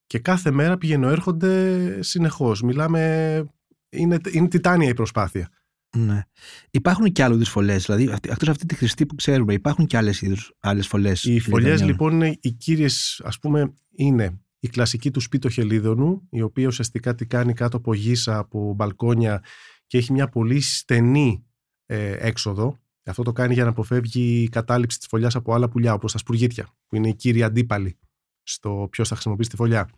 και 0.05 0.19
κάθε 0.19 0.51
μέρα 0.51 0.77
πηγαίνω 0.77 1.09
έρχονται 1.09 1.97
συνεχώς. 2.01 2.61
Μιλάμε. 2.61 3.45
Είναι, 3.93 4.17
είναι 4.31 4.47
τιτάνια 4.47 4.89
η 4.89 4.93
προσπάθεια. 4.93 5.49
Ναι. 5.97 6.23
Υπάρχουν 6.71 7.11
και 7.11 7.23
άλλου 7.23 7.35
είδους 7.35 7.49
φωλές. 7.49 7.85
Δηλαδή, 7.85 8.09
εκτός 8.21 8.47
αυτή 8.47 8.65
τη 8.65 8.75
χρηστή 8.75 9.05
που 9.05 9.15
ξέρουμε, 9.15 9.53
υπάρχουν 9.53 9.85
και 9.85 9.97
άλλες 9.97 10.23
άλλες 10.59 10.87
φωλές. 10.87 11.23
Οι 11.23 11.39
φωλιές 11.39 11.83
λοιπόν 11.83 12.13
είναι 12.13 12.37
οι 12.41 12.51
κύριες, 12.51 13.21
ας 13.23 13.39
πούμε, 13.39 13.73
είναι 13.95 14.41
η 14.59 14.67
κλασική 14.67 15.11
του 15.11 15.19
σπίτο 15.19 15.49
χελίδωνου, 15.49 16.27
η 16.29 16.41
οποία 16.41 16.67
ουσιαστικά 16.67 17.15
τι 17.15 17.25
κάνει 17.25 17.53
κάτω 17.53 17.77
από 17.77 17.93
γύσα, 17.93 18.37
από 18.37 18.73
μπαλκόνια 18.73 19.43
και 19.87 19.97
έχει 19.97 20.11
μια 20.11 20.29
πολύ 20.29 20.61
στενή 20.61 21.45
ε, 21.85 22.27
έξοδο. 22.27 22.77
Αυτό 23.05 23.23
το 23.23 23.31
κάνει 23.31 23.53
για 23.53 23.63
να 23.63 23.69
αποφεύγει 23.69 24.41
η 24.41 24.49
κατάληψη 24.49 24.97
της 24.97 25.07
φωλιάς 25.07 25.35
από 25.35 25.53
άλλα 25.53 25.69
πουλιά, 25.69 25.93
όπως 25.93 26.11
τα 26.11 26.17
σπουργίτια, 26.17 26.75
που 26.87 26.95
είναι 26.95 27.07
οι 27.07 27.15
κύριοι 27.15 27.43
αντίπαλοι 27.43 27.99
στο 28.43 28.87
ποιος 28.91 29.07
θα 29.07 29.13
χρησιμοποιήσει 29.13 29.49
τη 29.49 29.55
φωλιά. 29.55 29.89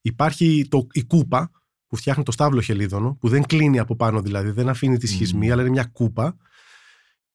Υπάρχει 0.00 0.66
το, 0.68 0.86
η 0.92 1.04
κούπα 1.04 1.50
που 1.92 1.98
φτιάχνει 1.98 2.22
το 2.22 2.32
στάβλο 2.32 2.60
χελίδωνο, 2.60 3.16
που 3.20 3.28
δεν 3.28 3.42
κλείνει 3.42 3.78
από 3.78 3.96
πάνω 3.96 4.20
δηλαδή, 4.20 4.50
δεν 4.50 4.68
αφήνει 4.68 4.98
τη 4.98 5.06
σχισμή, 5.06 5.46
Mm. 5.46 5.50
αλλά 5.50 5.60
είναι 5.60 5.70
μια 5.70 5.84
κούπα. 5.84 6.36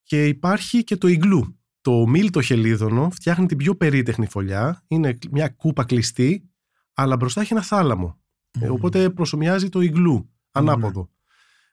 Και 0.03 0.25
υπάρχει 0.25 0.83
και 0.83 0.97
το 0.97 1.07
ιγκλού. 1.07 1.59
Το 1.81 2.07
μίλτο 2.07 2.41
χελίδωνο 2.41 3.09
φτιάχνει 3.09 3.45
την 3.45 3.57
πιο 3.57 3.75
περίτεχνη 3.75 4.27
φωλιά. 4.27 4.83
Είναι 4.87 5.17
μια 5.31 5.49
κούπα 5.49 5.83
κλειστή, 5.83 6.49
αλλά 6.93 7.15
μπροστά 7.15 7.41
έχει 7.41 7.53
ένα 7.53 7.61
θάλαμο. 7.61 8.19
Ε, 8.59 8.69
οπότε 8.69 9.09
προσωμιάζει 9.09 9.69
το 9.69 9.81
ιγκλού, 9.81 10.29
ανάποδο. 10.51 11.09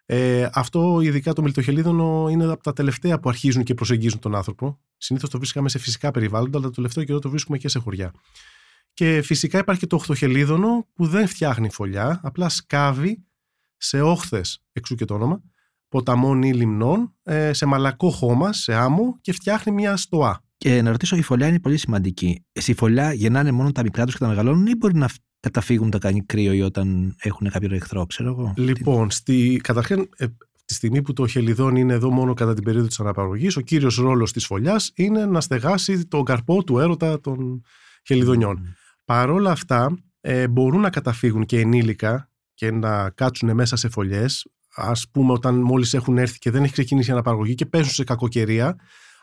Ε, 0.07 0.49
αυτό, 0.53 1.01
ειδικά 1.01 1.33
το 1.33 1.43
μιλτοχελίδωνο, 1.43 2.29
είναι 2.31 2.45
από 2.45 2.63
τα 2.63 2.73
τελευταία 2.73 3.21
που 3.21 3.29
αρχίζουν 3.29 3.63
και 3.63 3.75
προσεγγίζουν 3.75 4.19
τον 4.19 4.35
άνθρωπο. 4.35 4.81
Συνήθως 4.97 5.31
το 5.31 5.39
βρίσκαμε 5.39 5.69
σε 5.69 5.79
φυσικά 5.79 6.11
περιβάλλοντα, 6.11 6.59
αλλά 6.59 6.67
το 6.67 6.75
τελευταίο 6.75 7.05
καιρό 7.05 7.19
το 7.19 7.31
βρίσκουμε 7.31 7.59
και 7.59 7.69
σε 7.69 7.79
χωριά. 7.79 8.13
Και 8.95 9.23
φυσικά 9.23 9.59
υπάρχει 9.59 9.81
και 9.81 9.87
το 9.87 9.97
οχθοχελίδωνο 9.97 10.87
που 10.95 11.07
δεν 11.07 11.27
φτιάχνει 11.27 11.71
φωλιά, 11.71 12.21
απλά 12.23 12.49
σκάβει 12.49 13.25
σε 13.77 14.01
όχθες, 14.01 14.63
εξού 14.73 14.95
και 14.95 15.05
το 15.05 15.15
όνομα, 15.15 15.43
ποταμών 15.89 16.43
ή 16.43 16.55
λιμνών, 16.55 17.15
ε, 17.23 17.53
σε 17.53 17.67
μαλακό 17.67 18.11
χώμα, 18.11 18.53
σε 18.53 18.75
άμμο 18.75 19.19
και 19.21 19.33
φτιάχνει 19.33 19.73
μια 19.73 19.97
στοά. 19.97 20.43
Και 20.57 20.83
να 20.83 20.91
ρωτήσω, 20.91 21.17
η 21.17 21.23
φωλιά 21.23 21.47
είναι 21.47 21.61
πολύ 21.61 21.77
σημαντική. 21.77 22.45
Στη 22.53 22.75
φωλιά 22.75 23.13
γεννάνε 23.13 23.53
μόνο 23.53 23.73
τα 23.73 23.83
μικρά 23.83 24.05
τους 24.05 24.15
και 24.15 24.21
τα 24.21 24.29
μεγαλώνουν, 24.29 24.67
ή 24.67 24.75
μπορεί 24.77 24.95
να 24.95 25.09
φ- 25.09 25.17
καταφύγουν 25.41 25.91
τα 25.91 25.99
κάνει 25.99 26.25
κρύο 26.25 26.53
ή 26.53 26.63
όταν 26.63 27.17
έχουν 27.19 27.51
κάποιο 27.51 27.75
εχθρό, 27.75 28.07
ξέρω 28.07 28.29
εγώ; 28.29 28.55
Λοιπόν, 28.57 29.11
στη, 29.11 29.61
καταρχήν, 29.63 30.09
ε, 30.17 30.27
τη 30.65 30.75
στιγμή 30.75 31.03
που 31.03 31.13
το 31.13 31.27
χελιδόν 31.27 31.77
είναι 31.77 31.93
εδώ 31.93 32.11
μόνο 32.11 32.35
κατά 32.35 32.55
την 32.55 32.65
περίοδο 32.65 32.87
της 32.87 33.01
αναπαραγωγής, 33.01 33.57
ο 33.57 33.61
κύριος 33.61 33.97
ρόλος 33.97 34.33
της 34.33 34.47
φωλιάς 34.47 34.93
είναι 34.95 35.27
να 35.27 35.41
στεγάσει 35.41 36.07
τον 36.07 36.25
καρπό 36.25 36.65
του 36.65 36.79
έρωτα 36.79 37.21
των 37.21 37.63
χελιδονιών. 38.07 38.77
Παρόλα 39.05 39.51
αυτά, 39.51 39.99
ε, 40.21 40.49
μπορούν 40.49 40.81
να 40.81 40.91
καταφύγουν 40.91 41.45
και 41.45 41.61
ενήλικα 41.61 42.31
και 42.55 42.71
να 42.71 43.11
κάτσουν 43.11 43.55
μέσα 43.55 43.77
σε 43.77 43.89
φωλιές. 43.89 44.47
Ας 44.75 45.09
πούμε, 45.11 45.33
όταν 45.33 45.61
μόλις 45.61 45.95
έχουν 45.95 46.19
έρθει 46.19 46.39
και 46.39 46.51
δεν 46.51 46.63
έχει 46.63 46.73
ξεκινήσει 46.73 47.11
η 47.11 47.13
αναπαραγωγή 47.13 47.55
και 47.55 47.67
πέσουν 47.67 47.93
σε 47.93 48.05
κακοκαιρία, 48.05 48.77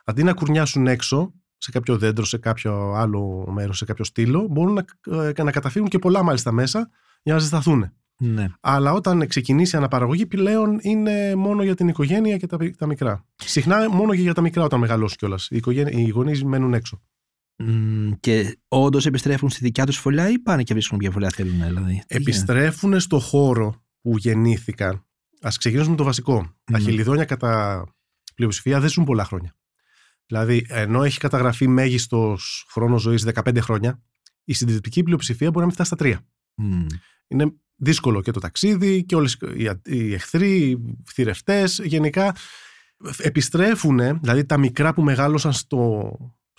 αντί 0.05 0.23
να 0.23 0.33
κουρνιάσουν 0.33 0.88
έξω, 0.88 1.33
σε 1.57 1.71
κάποιο 1.71 1.97
δέντρο, 1.97 2.25
σε 2.25 2.38
κάποιο 2.38 2.93
άλλο 2.93 3.47
μέρος, 3.51 3.77
σε 3.77 3.85
κάποιο 3.85 4.05
στήλο, 4.05 4.47
μπορούν 4.51 4.73
να, 4.73 4.85
ε, 5.17 5.43
να 5.43 5.51
καταφύγουν 5.51 5.88
και 5.88 6.00
πολλά 6.00 6.23
μάλιστα 6.23 6.51
μέσα 6.51 6.89
για 7.23 7.33
να 7.33 7.39
ζεσταθούν. 7.39 7.91
Ναι. 8.17 8.45
Αλλά 8.59 8.93
όταν 8.93 9.27
ξεκινήσει 9.27 9.75
η 9.75 9.77
αναπαραγωγή, 9.77 10.25
πλέον 10.25 10.77
είναι 10.81 11.35
μόνο 11.35 11.63
για 11.63 11.75
την 11.75 11.88
οικογένεια 11.88 12.38
και 12.38 12.47
τα, 12.47 12.57
τα 12.77 12.85
μικρά. 12.85 13.25
Συχνά 13.35 13.89
μόνο 13.89 14.15
και 14.15 14.21
για 14.21 14.33
τα 14.33 14.41
μικρά 14.41 14.63
όταν 14.63 14.79
μεγαλώσουν 14.79 15.17
κιόλας. 15.17 15.47
Οι, 15.50 15.55
οικογένεια- 15.55 16.00
οι 16.00 16.09
γονείς 16.09 16.43
μένουν 16.43 16.73
έξω. 16.73 17.01
Μ, 17.61 18.11
Και 18.19 18.57
όντως 18.67 19.05
επιστρέφουν 19.05 19.49
στη 19.49 19.63
δικιά 19.63 19.85
τους 19.85 19.97
φωλιά 19.97 20.29
ή 20.29 20.39
πάνε 20.39 20.63
και 20.63 20.73
βρίσκουν 20.73 20.97
ποια 20.97 21.11
φωλιά 21.11 21.29
θέλουν, 21.29 21.51
δηλαδή; 21.53 21.85
Τι 21.85 21.91
γίνεται; 21.91 22.15
Επιστρέφουν 22.15 22.99
στο 22.99 23.19
χώρο 23.19 23.83
που 24.01 24.17
γεννήθηκαν. 24.17 25.05
Α 25.41 25.49
ξεκινήσουμε 25.57 25.91
με 25.91 25.97
το 25.97 26.03
βασικό. 26.03 26.55
Τα 26.63 26.77
Ναι. 26.77 26.83
χελιδόνια 26.83 27.25
κατά 27.25 27.83
πλειοψηφία 28.35 28.79
δεν 28.79 28.89
ζουν 28.89 29.03
πολλά 29.03 29.25
χρόνια. 29.25 29.55
Δηλαδή, 30.25 30.65
ενώ 30.69 31.03
έχει 31.03 31.19
καταγραφεί 31.19 31.67
μέγιστος 31.67 32.65
χρόνος 32.69 33.01
ζωής 33.01 33.23
15 33.23 33.61
χρόνια, 33.61 34.01
η 34.43 34.53
συντηρητική 34.53 35.03
πλειοψηφία 35.03 35.47
μπορεί 35.47 35.59
να 35.59 35.65
μην 35.65 35.73
φτάσει 35.73 35.89
στα 35.95 35.97
3. 36.05 36.17
Μ, 36.55 36.85
Είναι 37.27 37.53
δύσκολο 37.75 38.21
και 38.21 38.31
το 38.31 38.39
ταξίδι 38.39 39.03
και 39.05 39.15
όλες 39.15 39.37
οι, 39.55 39.69
οι 39.83 40.13
εχθροί, 40.13 40.69
οι 40.69 40.77
θηρευτές, 41.11 41.81
γενικά 41.83 42.35
επιστρέφουν, 43.17 44.19
δηλαδή 44.19 44.45
τα 44.45 44.57
μικρά 44.57 44.93
που 44.93 45.01
μεγάλωσαν 45.01 45.53
στο, 45.53 46.11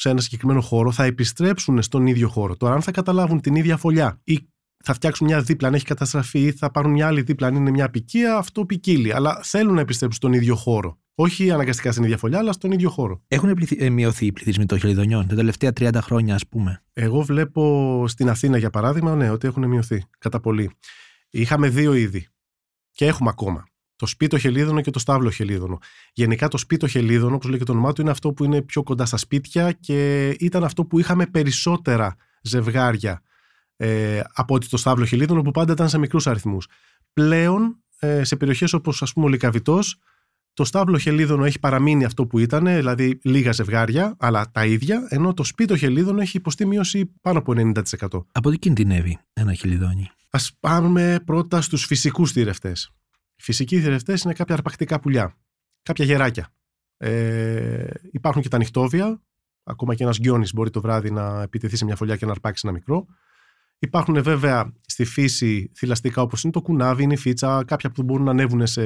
σε 0.03 0.09
ένα 0.09 0.21
συγκεκριμένο 0.21 0.61
χώρο 0.61 0.93
θα 0.93 1.05
επιστρέψουν 1.05 1.83
στον 1.83 2.07
ίδιο 2.07 2.29
χώρο. 2.29 2.57
Τώρα 2.57 2.75
αν 2.75 2.83
θα 2.83 2.91
καταλάβουν 2.91 3.41
την 3.41 3.55
ίδια 3.55 3.77
φωλιά 3.77 4.21
ή 4.25 4.49
θα 4.85 4.95
φτιάξουν 4.95 5.27
μια 5.27 5.41
δίπλα 5.41 5.69
αν 5.69 5.75
έχει 5.75 5.85
καταστραφεί 5.85 6.39
ή 6.39 6.53
θα 6.53 6.71
πάρουν 6.71 6.93
μια 6.93 7.07
άλλη 7.07 7.23
δίπλα 7.23 7.47
αν 7.47 7.55
είναι 7.55 7.71
μια 7.71 7.85
απικία, 7.85 8.37
αυτό 8.37 8.67
ποικίλει. 8.67 9.13
Αλλά 9.13 9.41
θέλουν 9.43 9.75
να 9.75 9.81
επιστρέψουν 9.81 10.17
στον 10.17 10.33
ίδιο 10.33 10.57
χώρο. 10.57 10.99
Όχι 11.15 11.51
αναγκαστικά 11.51 11.93
στην 11.93 12.05
ίδια 12.05 12.17
φωλιά, 12.17 12.39
αλλά 12.39 12.53
στον 12.53 12.73
ίδιο 12.73 12.91
χώρο. 12.91 13.23
Έχουν 13.29 13.55
πληθυ- 13.55 13.83
ε, 13.83 13.91
μειωθεί 13.91 14.27
οι 14.27 14.33
πληθυσμοί 14.33 14.67
των 14.67 14.79
χελιδονιών 14.79 15.27
τα 15.27 15.35
τελευταία 15.35 15.73
30 15.73 16.01
χρόνια, 16.03 16.35
ας 16.35 16.47
πούμε; 16.47 16.83
Εγώ 16.93 17.21
βλέπω 17.21 18.05
στην 18.09 18.29
Αθήνα, 18.29 18.57
για 18.59 18.71
παράδειγμα, 18.71 19.15
ναι, 19.15 19.31
ότι 19.31 19.47
έχουν 19.47 19.67
μειωθεί 19.67 20.05
κατά 20.19 20.41
πολύ. 20.41 20.71
Είχαμε 21.31 21.69
δύο 21.69 21.95
είδη 21.95 22.27
και 22.91 23.07
έχουμε 23.07 23.29
ακόμα. 23.29 23.65
Το 24.03 24.09
σπίτο 24.09 24.39
χελίδωνο 24.39 24.81
και 24.81 24.91
το 24.91 24.99
στάβλο 24.99 25.31
χελίδωνο. 25.31 25.79
Γενικά 26.13 26.49
το 26.49 26.57
σπίτο 26.57 26.87
χελίδωνο, 26.87 27.35
όπως 27.35 27.49
λέει 27.49 27.59
και 27.59 27.65
το 27.65 27.73
όνομά 27.73 27.93
του, 27.93 28.01
είναι 28.01 28.11
αυτό 28.11 28.33
που 28.33 28.45
είναι 28.45 28.63
πιο 28.63 28.83
κοντά 28.83 29.07
στα 29.07 29.17
σπίτια 29.17 29.73
και 29.73 30.29
ήταν 30.29 30.65
αυτό 30.65 30.85
που 30.85 30.99
είχαμε 30.99 31.27
περισσότερα 31.27 32.17
ζευγάρια 32.43 33.23
ε, 33.77 34.21
από 34.33 34.55
ότι 34.55 34.69
το 34.69 34.77
στάβλο 34.77 35.05
χελίδωνο 35.05 35.43
που 35.43 35.51
πάντα 35.51 35.73
ήταν 35.73 35.89
σε 35.89 35.99
μικρούς 35.99 36.27
αριθμούς. 36.27 36.67
Πλέον 37.13 37.83
ε, 37.99 38.25
σε 38.25 38.37
περιοχές 38.37 38.73
όπως 38.73 39.03
ας 39.03 39.13
πούμε 39.13 39.27
ο 39.27 39.29
Λικαβητός 39.29 39.99
το 40.55 40.65
στάβλο 40.65 40.99
χελίδωνο 40.99 41.45
έχει 41.45 41.59
παραμείνει 41.59 42.05
αυτό 42.05 42.27
που 42.27 42.39
ήταν, 42.39 42.65
δηλαδή 42.65 43.19
λίγα 43.23 43.53
ζευγάρια, 43.53 44.17
αλλά 44.19 44.51
τα 44.51 44.67
ίδια, 44.67 45.07
ενώ 45.09 45.35
το 45.35 45.45
σπίτο 45.45 45.77
χελίδωνο 45.77 46.21
έχει 46.21 46.37
υποστεί 46.37 46.67
μείωση 46.67 47.13
πάνω 47.21 47.39
από 47.39 47.53
90%. 47.57 47.83
Από 48.33 48.51
τι 48.51 48.59
κινδυνεύει 48.59 49.19
ένα 49.33 49.55
χελιδόνι; 49.55 50.11
Ας 50.31 50.57
πάμε 50.61 51.21
πρώτα 51.25 51.61
στους 51.61 51.85
φυσικούς 51.85 52.33
θηρευτές. 52.33 52.93
Οι 53.43 53.45
φυσικοί 53.45 53.81
θηρευτές 53.81 54.23
είναι 54.23 54.33
κάποια 54.33 54.55
αρπακτικά 54.55 55.01
πουλιά, 55.01 55.39
κάποια 55.83 56.05
γεράκια. 56.05 56.55
Ε, 56.97 57.87
υπάρχουν 58.11 58.43
και 58.43 58.49
τα 58.49 58.59
νυχτόβια, 58.59 59.23
ακόμα 59.63 59.95
και 59.95 60.03
ένας 60.03 60.19
γκιόνης 60.19 60.53
μπορεί 60.53 60.71
το 60.71 60.81
βράδυ 60.81 61.11
να 61.11 61.43
επιτεθεί 61.43 61.77
σε 61.77 61.85
μια 61.85 61.97
φωλιά 61.97 62.17
και 62.17 62.25
να 62.25 62.31
αρπάξει 62.31 62.63
ένα 62.65 62.73
μικρό. 62.73 63.07
Υπάρχουν 63.79 64.23
βέβαια 64.23 64.73
στη 64.87 65.05
φύση 65.05 65.71
θηλαστικά 65.75 66.23
όπως 66.23 66.43
είναι 66.43 66.53
το 66.53 66.63
κουνάβι, 66.63 67.03
είναι 67.03 67.13
η 67.13 67.17
φίτσα, 67.17 67.65
κάποια 67.65 67.91
που 67.91 68.03
μπορούν 68.03 68.25
να 68.25 68.31
ανέβουν 68.31 68.67
σε, 68.67 68.85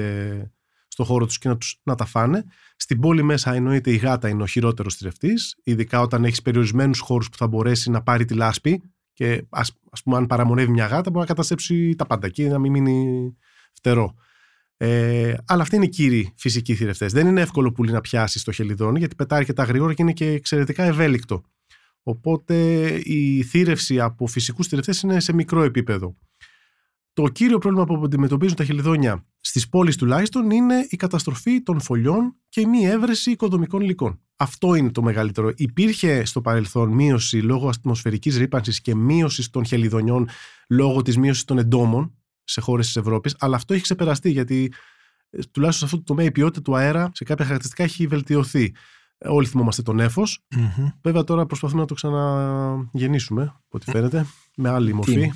στο 0.88 1.04
χώρο 1.04 1.26
τους 1.26 1.38
και 1.38 1.48
να, 1.48 1.56
τους, 1.56 1.80
να 1.82 1.94
τα 1.94 2.04
φάνε. 2.04 2.44
Στην 2.76 3.00
πόλη 3.00 3.22
μέσα 3.22 3.54
εννοείται 3.54 3.90
η 3.90 3.96
γάτα 3.96 4.28
είναι 4.28 4.42
ο 4.42 4.46
χειρότερος 4.46 4.94
θηρευτής, 4.94 5.60
ειδικά 5.64 6.00
όταν 6.00 6.24
έχεις 6.24 6.42
περιορισμένους 6.42 6.98
χώρους 6.98 7.28
που 7.28 7.36
θα 7.36 7.46
μπορέσει 7.46 7.90
να 7.90 8.02
πάρει 8.02 8.24
τη 8.24 8.34
λάσπη 8.34 8.82
και 9.12 9.46
ας, 9.48 9.72
ας 9.90 10.02
πούμε 10.02 10.16
αν 10.16 10.26
παραμονεύει 10.26 10.70
μια 10.70 10.86
γάτα 10.86 11.10
μπορεί 11.10 11.18
να 11.18 11.26
καταστρέψει 11.26 11.94
τα 11.94 12.06
πάντα 12.06 12.26
εκεί 12.26 12.44
να 12.48 12.58
μην 12.58 12.72
μείνει 12.72 13.36
φτερό. 13.72 14.14
Ε, 14.76 15.34
αλλά 15.46 15.62
αυτοί 15.62 15.76
είναι 15.76 15.84
οι 15.84 15.88
κύριοι 15.88 16.32
φυσικοί 16.36 16.74
θηρευτές. 16.74 17.12
Δεν 17.12 17.26
είναι 17.26 17.40
εύκολο 17.40 17.72
πουλί 17.72 17.92
να 17.92 18.00
πιάσεις 18.00 18.40
στο 18.40 18.52
χελιδόνι 18.52 18.98
γιατί 18.98 19.14
πετάει 19.14 19.38
αρκετά 19.38 19.62
γρήγορα 19.62 19.94
και 19.94 20.02
είναι 20.02 20.12
και 20.12 20.30
εξαιρετικά 20.30 20.84
ευέλικτο. 20.84 21.42
Οπότε 22.02 22.86
η 23.04 23.42
θύρευση 23.42 24.00
από 24.00 24.26
φυσικούς 24.26 24.66
θηρευτές 24.66 25.00
είναι 25.00 25.20
σε 25.20 25.32
μικρό 25.32 25.62
επίπεδο. 25.62 26.16
Το 27.12 27.28
κύριο 27.28 27.58
πρόβλημα 27.58 27.84
που 27.84 28.02
αντιμετωπίζουν 28.04 28.56
τα 28.56 28.64
χελιδόνια 28.64 29.26
στις 29.40 29.68
πόλεις 29.68 29.96
τουλάχιστον 29.96 30.50
είναι 30.50 30.86
η 30.88 30.96
καταστροφή 30.96 31.62
των 31.62 31.80
φωλιών 31.80 32.36
και 32.48 32.60
η 32.60 32.66
μη 32.66 32.86
έβρεση 32.86 33.30
οικοδομικών 33.30 33.80
υλικών. 33.80 34.20
Αυτό 34.36 34.74
είναι 34.74 34.90
το 34.90 35.02
μεγαλύτερο. 35.02 35.52
Υπήρχε 35.56 36.24
στο 36.24 36.40
παρελθόν 36.40 36.92
μείωση 36.92 37.36
λόγω 37.36 37.68
ατμοσφαιρικής 37.68 38.36
ρήπανσης 38.36 38.80
και 38.80 38.94
μείωσης 38.94 39.50
των 39.50 39.64
χελιδονιών 39.64 40.28
λόγω 40.68 41.02
της 41.02 41.16
μείωσης 41.16 41.44
των 41.44 41.58
εντόμων 41.58 42.14
σε 42.46 42.60
χώρες 42.60 42.86
της 42.86 42.96
Ευρώπης, 42.96 43.36
αλλά 43.38 43.56
αυτό 43.56 43.74
έχει 43.74 43.82
ξεπεραστεί 43.82 44.30
γιατί 44.30 44.72
ε, 45.30 45.38
τουλάχιστον 45.50 45.88
σε 45.88 45.94
αυτό 45.94 45.96
το 45.96 46.14
τομέα 46.14 46.26
η 46.26 46.32
ποιότητα 46.32 46.62
του 46.62 46.76
αέρα 46.76 47.10
σε 47.14 47.24
κάποια 47.24 47.44
χαρακτηριστικά 47.44 47.84
έχει 47.84 48.06
βελτιωθεί. 48.06 48.74
Όλοι 49.24 49.46
θυμόμαστε 49.46 49.82
τον 49.82 50.00
έφος. 50.00 50.44
Μμμ. 50.50 50.88
Βέβαια 51.02 51.24
τώρα 51.24 51.46
προσπαθούμε 51.46 51.80
να 51.80 51.86
το 51.86 51.94
ξαναγεννήσουμε, 51.94 53.42
από 53.42 53.66
ό,τι 53.70 53.90
φαίνεται, 53.90 54.26
με 54.56 54.68
άλλη 54.68 54.92
μορφή. 54.92 55.32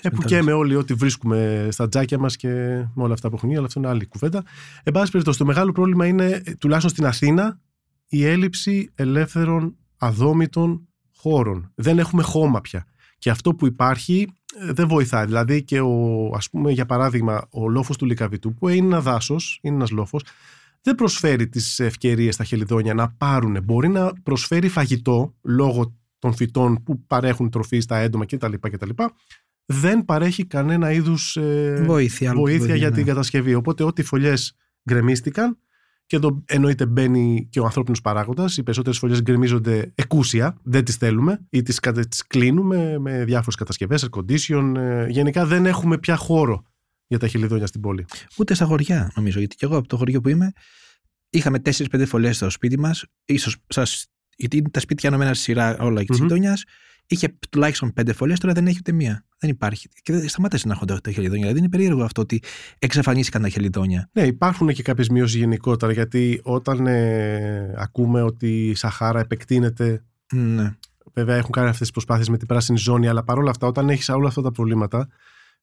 Ε, 0.00 0.08
που 0.08 0.22
και 0.22 0.42
με 0.42 0.52
όλοι 0.52 0.74
ό,τι 0.74 0.94
βρίσκουμε 0.94 1.68
στα 1.70 1.88
τζάκια 1.88 2.18
μας 2.18 2.36
και 2.36 2.48
με 2.94 3.02
όλα 3.02 3.12
αυτά 3.12 3.28
που 3.28 3.34
έχουν 3.34 3.48
γίνει, 3.48 3.58
αλλά 3.58 3.66
αυτό 3.66 3.80
είναι 3.80 3.88
άλλη 3.88 4.06
κουβέντα. 4.06 4.42
Εν 4.82 4.92
πάση 4.92 5.10
περιπτώσει, 5.10 5.38
το 5.38 5.44
μεγάλο 5.44 5.72
πρόβλημα 5.72 6.06
είναι, 6.06 6.42
ε, 6.44 6.54
τουλάχιστον 6.54 6.90
στην 6.90 7.06
Αθήνα, 7.06 7.60
η 8.08 8.24
έλλειψη 8.24 8.92
ελεύθερων 8.94 9.76
αδόμητων 9.98 10.88
χώρων. 11.16 11.72
Δεν 11.74 11.98
έχουμε 11.98 12.22
χώμα 12.22 12.60
πια. 12.60 12.86
Και 13.22 13.30
αυτό 13.30 13.54
που 13.54 13.66
υπάρχει 13.66 14.28
ε, 14.60 14.72
δεν 14.72 14.88
βοηθάει. 14.88 15.24
Δηλαδή 15.24 15.62
και 15.62 15.80
ο, 15.80 16.30
ας 16.34 16.50
πούμε, 16.50 16.70
για 16.70 16.86
παράδειγμα, 16.86 17.48
ο 17.50 17.68
λόφος 17.68 17.96
του 17.96 18.06
Λικαβητού, 18.06 18.54
που 18.54 18.68
είναι 18.68 18.86
ένας 18.86 19.02
δάσος, 19.02 19.58
είναι 19.62 19.74
ένας 19.74 19.90
λόφος, 19.90 20.22
δεν 20.82 20.94
προσφέρει 20.94 21.48
τις 21.48 21.80
ευκαιρίες 21.80 22.34
στα 22.34 22.44
χελιδόνια 22.44 22.94
να 22.94 23.10
πάρουν. 23.10 23.58
Μπορεί 23.64 23.88
να 23.88 24.12
προσφέρει 24.22 24.68
φαγητό 24.68 25.34
λόγω 25.42 25.96
των 26.18 26.34
φυτών 26.34 26.82
που 26.82 27.06
παρέχουν 27.06 27.50
τροφή 27.50 27.80
στα 27.80 27.96
έντομα 27.96 28.26
κτλ. 28.26 28.52
κτλ. 28.60 28.90
Δεν 29.64 30.04
παρέχει 30.04 30.46
κανένα 30.46 30.92
είδους 30.92 31.36
ε, 31.36 31.82
Βοήθεια, 31.86 32.30
άλλο 32.30 32.40
βοήθεια 32.40 32.58
βοήθεια, 32.58 32.76
για 32.76 32.88
ναι. 32.88 32.94
την 32.94 33.04
κατασκευή. 33.04 33.54
Οπότε 33.54 33.82
ό,τι 33.84 34.02
φωλιές 34.02 34.56
γκρεμίστηκαν 34.90 35.58
και 36.06 36.16
εδώ 36.16 36.42
εννοείται 36.46 36.86
μπαίνει 36.86 37.46
και 37.50 37.60
ο 37.60 37.64
ανθρώπινος 37.64 38.00
παράγοντας. 38.00 38.56
Οι 38.56 38.62
περισσότερες 38.62 38.98
φωλιέ 38.98 39.20
γκρεμίζονται 39.20 39.92
εκούσια, 39.94 40.56
δεν 40.62 40.84
τις 40.84 40.96
θέλουμε 40.96 41.40
ή 41.50 41.62
τις 41.62 41.80
τις 42.08 42.26
κλείνουμε 42.26 42.98
με 42.98 43.24
διάφορες 43.24 43.54
κατασκευές, 43.54 44.08
air 44.10 44.18
condition. 44.20 44.74
ε, 44.76 45.06
Γενικά 45.08 45.46
δεν 45.46 45.66
έχουμε 45.66 45.98
πια 45.98 46.16
χώρο 46.16 46.62
για 47.06 47.18
τα 47.18 47.26
χελιδόνια 47.28 47.66
στην 47.66 47.80
πόλη. 47.80 48.04
Ούτε 48.38 48.54
στα 48.54 48.64
χωριά, 48.64 49.12
νομίζω. 49.14 49.38
Γιατί 49.38 49.56
και 49.56 49.64
εγώ 49.64 49.76
από 49.76 49.88
το 49.88 49.96
χωριό 49.96 50.20
που 50.20 50.28
είμαι, 50.28 50.52
είχαμε 51.30 51.58
4-5 51.58 52.06
φωλέ 52.06 52.32
στο 52.32 52.50
σπίτι 52.50 52.78
μας. 52.78 53.04
ίσως 53.24 53.56
σας, 53.66 54.06
γιατί 54.36 54.56
είναι 54.56 54.68
τα 54.70 54.80
σπίτια 54.80 55.08
ενωμένα 55.08 55.34
στη 55.34 55.42
σειρά 55.42 55.76
όλα 55.80 56.00
και 56.04 56.12
τη 56.12 56.18
Μμμ. 56.18 56.22
γειτονιά. 56.22 56.56
Είχε 57.12 57.38
τουλάχιστον 57.50 57.92
5 58.00 58.10
φωλέ, 58.14 58.34
τώρα 58.34 58.54
δεν 58.54 58.66
έχει 58.66 58.76
ούτε 58.78 58.92
μία. 58.92 59.24
Δεν 59.38 59.50
υπάρχει. 59.50 59.88
Και 60.02 60.12
δεν 60.12 60.28
σταμάτησε 60.28 60.66
να 60.68 60.72
έχουν 60.72 60.86
τα 60.86 61.10
χελιδόνια. 61.10 61.40
Δηλαδή 61.40 61.58
είναι 61.58 61.68
περίεργο 61.68 62.04
αυτό 62.04 62.20
ότι 62.20 62.42
εξαφανίστηκαν 62.78 63.42
τα 63.42 63.48
χελιδόνια. 63.48 64.08
Ναι, 64.12 64.22
υπάρχουν 64.22 64.68
και 64.68 64.82
κάποιες 64.82 65.08
μειώσεις 65.08 65.36
γενικότερα 65.36 65.92
γιατί 65.92 66.40
όταν 66.42 66.86
ε, 66.86 67.74
ακούμε 67.76 68.22
ότι 68.22 68.68
η 68.68 68.74
Σαχάρα 68.74 69.20
επεκτείνεται. 69.20 70.04
Ναι. 70.32 70.76
Βέβαια 71.12 71.36
έχουν 71.36 71.50
κάνει 71.50 71.66
αυτές 71.66 71.80
τις 71.80 71.90
προσπάθειες 71.90 72.28
με 72.28 72.38
την 72.38 72.46
πράσινη 72.46 72.78
ζώνη, 72.78 73.08
αλλά 73.08 73.24
παρόλα 73.24 73.50
αυτά, 73.50 73.66
όταν 73.66 73.88
έχεις 73.88 74.08
όλα 74.08 74.28
αυτά 74.28 74.42
τα 74.42 74.50
προβλήματα, 74.50 75.08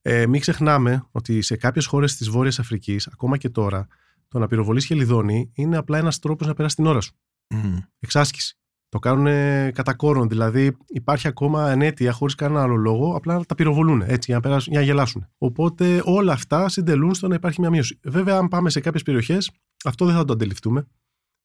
ε, 0.01 0.27
μην 0.27 0.41
ξεχνάμε 0.41 1.07
ότι 1.11 1.41
σε 1.41 1.55
κάποιες 1.55 1.85
χώρες 1.85 2.15
της 2.15 2.29
Βόρειας 2.29 2.59
Αφρικής, 2.59 3.07
ακόμα 3.07 3.37
και 3.37 3.49
τώρα, 3.49 3.87
το 4.27 4.39
να 4.39 4.47
πυροβολείς 4.47 4.85
χελιδόνι 4.85 5.51
είναι 5.53 5.77
απλά 5.77 5.97
ένας 5.97 6.19
τρόπος 6.19 6.47
να 6.47 6.53
περάσεις 6.53 6.75
την 6.75 6.85
ώρα 6.85 7.01
σου. 7.01 7.13
Μμ. 7.47 7.77
Εξάσκηση. 7.99 8.58
Το 8.89 8.99
κάνουν 8.99 9.25
κατά 9.73 9.93
κόρον. 9.93 10.29
Δηλαδή 10.29 10.77
υπάρχει 10.87 11.27
ακόμα 11.27 11.71
ενέτεια 11.71 12.11
χωρίς 12.11 12.35
κανένα 12.35 12.61
άλλο 12.61 12.75
λόγο, 12.75 13.15
απλά 13.15 13.37
να 13.37 13.45
τα 13.45 13.55
πυροβολούν 13.55 14.01
έτσι 14.01 14.19
για 14.25 14.35
να, 14.35 14.41
περάσουν, 14.41 14.71
για 14.71 14.81
να 14.81 14.87
γελάσουν. 14.87 15.27
Οπότε 15.37 16.01
όλα 16.05 16.33
αυτά 16.33 16.69
συντελούν 16.69 17.13
στο 17.13 17.27
να 17.27 17.35
υπάρχει 17.35 17.59
μια 17.59 17.69
μείωση. 17.69 17.99
Βέβαια, 18.03 18.37
αν 18.37 18.47
πάμε 18.47 18.69
σε 18.69 18.79
κάποιες 18.79 19.03
περιοχές, 19.03 19.51
αυτό 19.85 20.05
δεν 20.05 20.15
θα 20.15 20.25
το 20.25 20.33
αντιληφθούμε, 20.33 20.87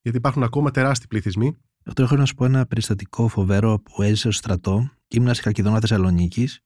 γιατί 0.00 0.18
υπάρχουν 0.18 0.42
ακόμα 0.42 0.70
τεράστιοι 0.70 1.06
πληθυσμοί. 1.06 1.56
Αυτό 1.84 2.02
έχω 2.02 2.16
να 2.16 2.24
σου 2.24 2.34
πω 2.34 2.44
ένα 2.44 2.66
περιστατικό 2.66 3.28
φοβερό 3.28 3.80
που 3.80 4.02
έζησε 4.02 4.20
στο 4.20 4.30
στρατό. 4.30 4.90
Ήμουν 5.08 5.34
σε 5.34 5.42
Καλκιδόνα 5.42 5.80
Θεσσαλονίκης 5.80 6.60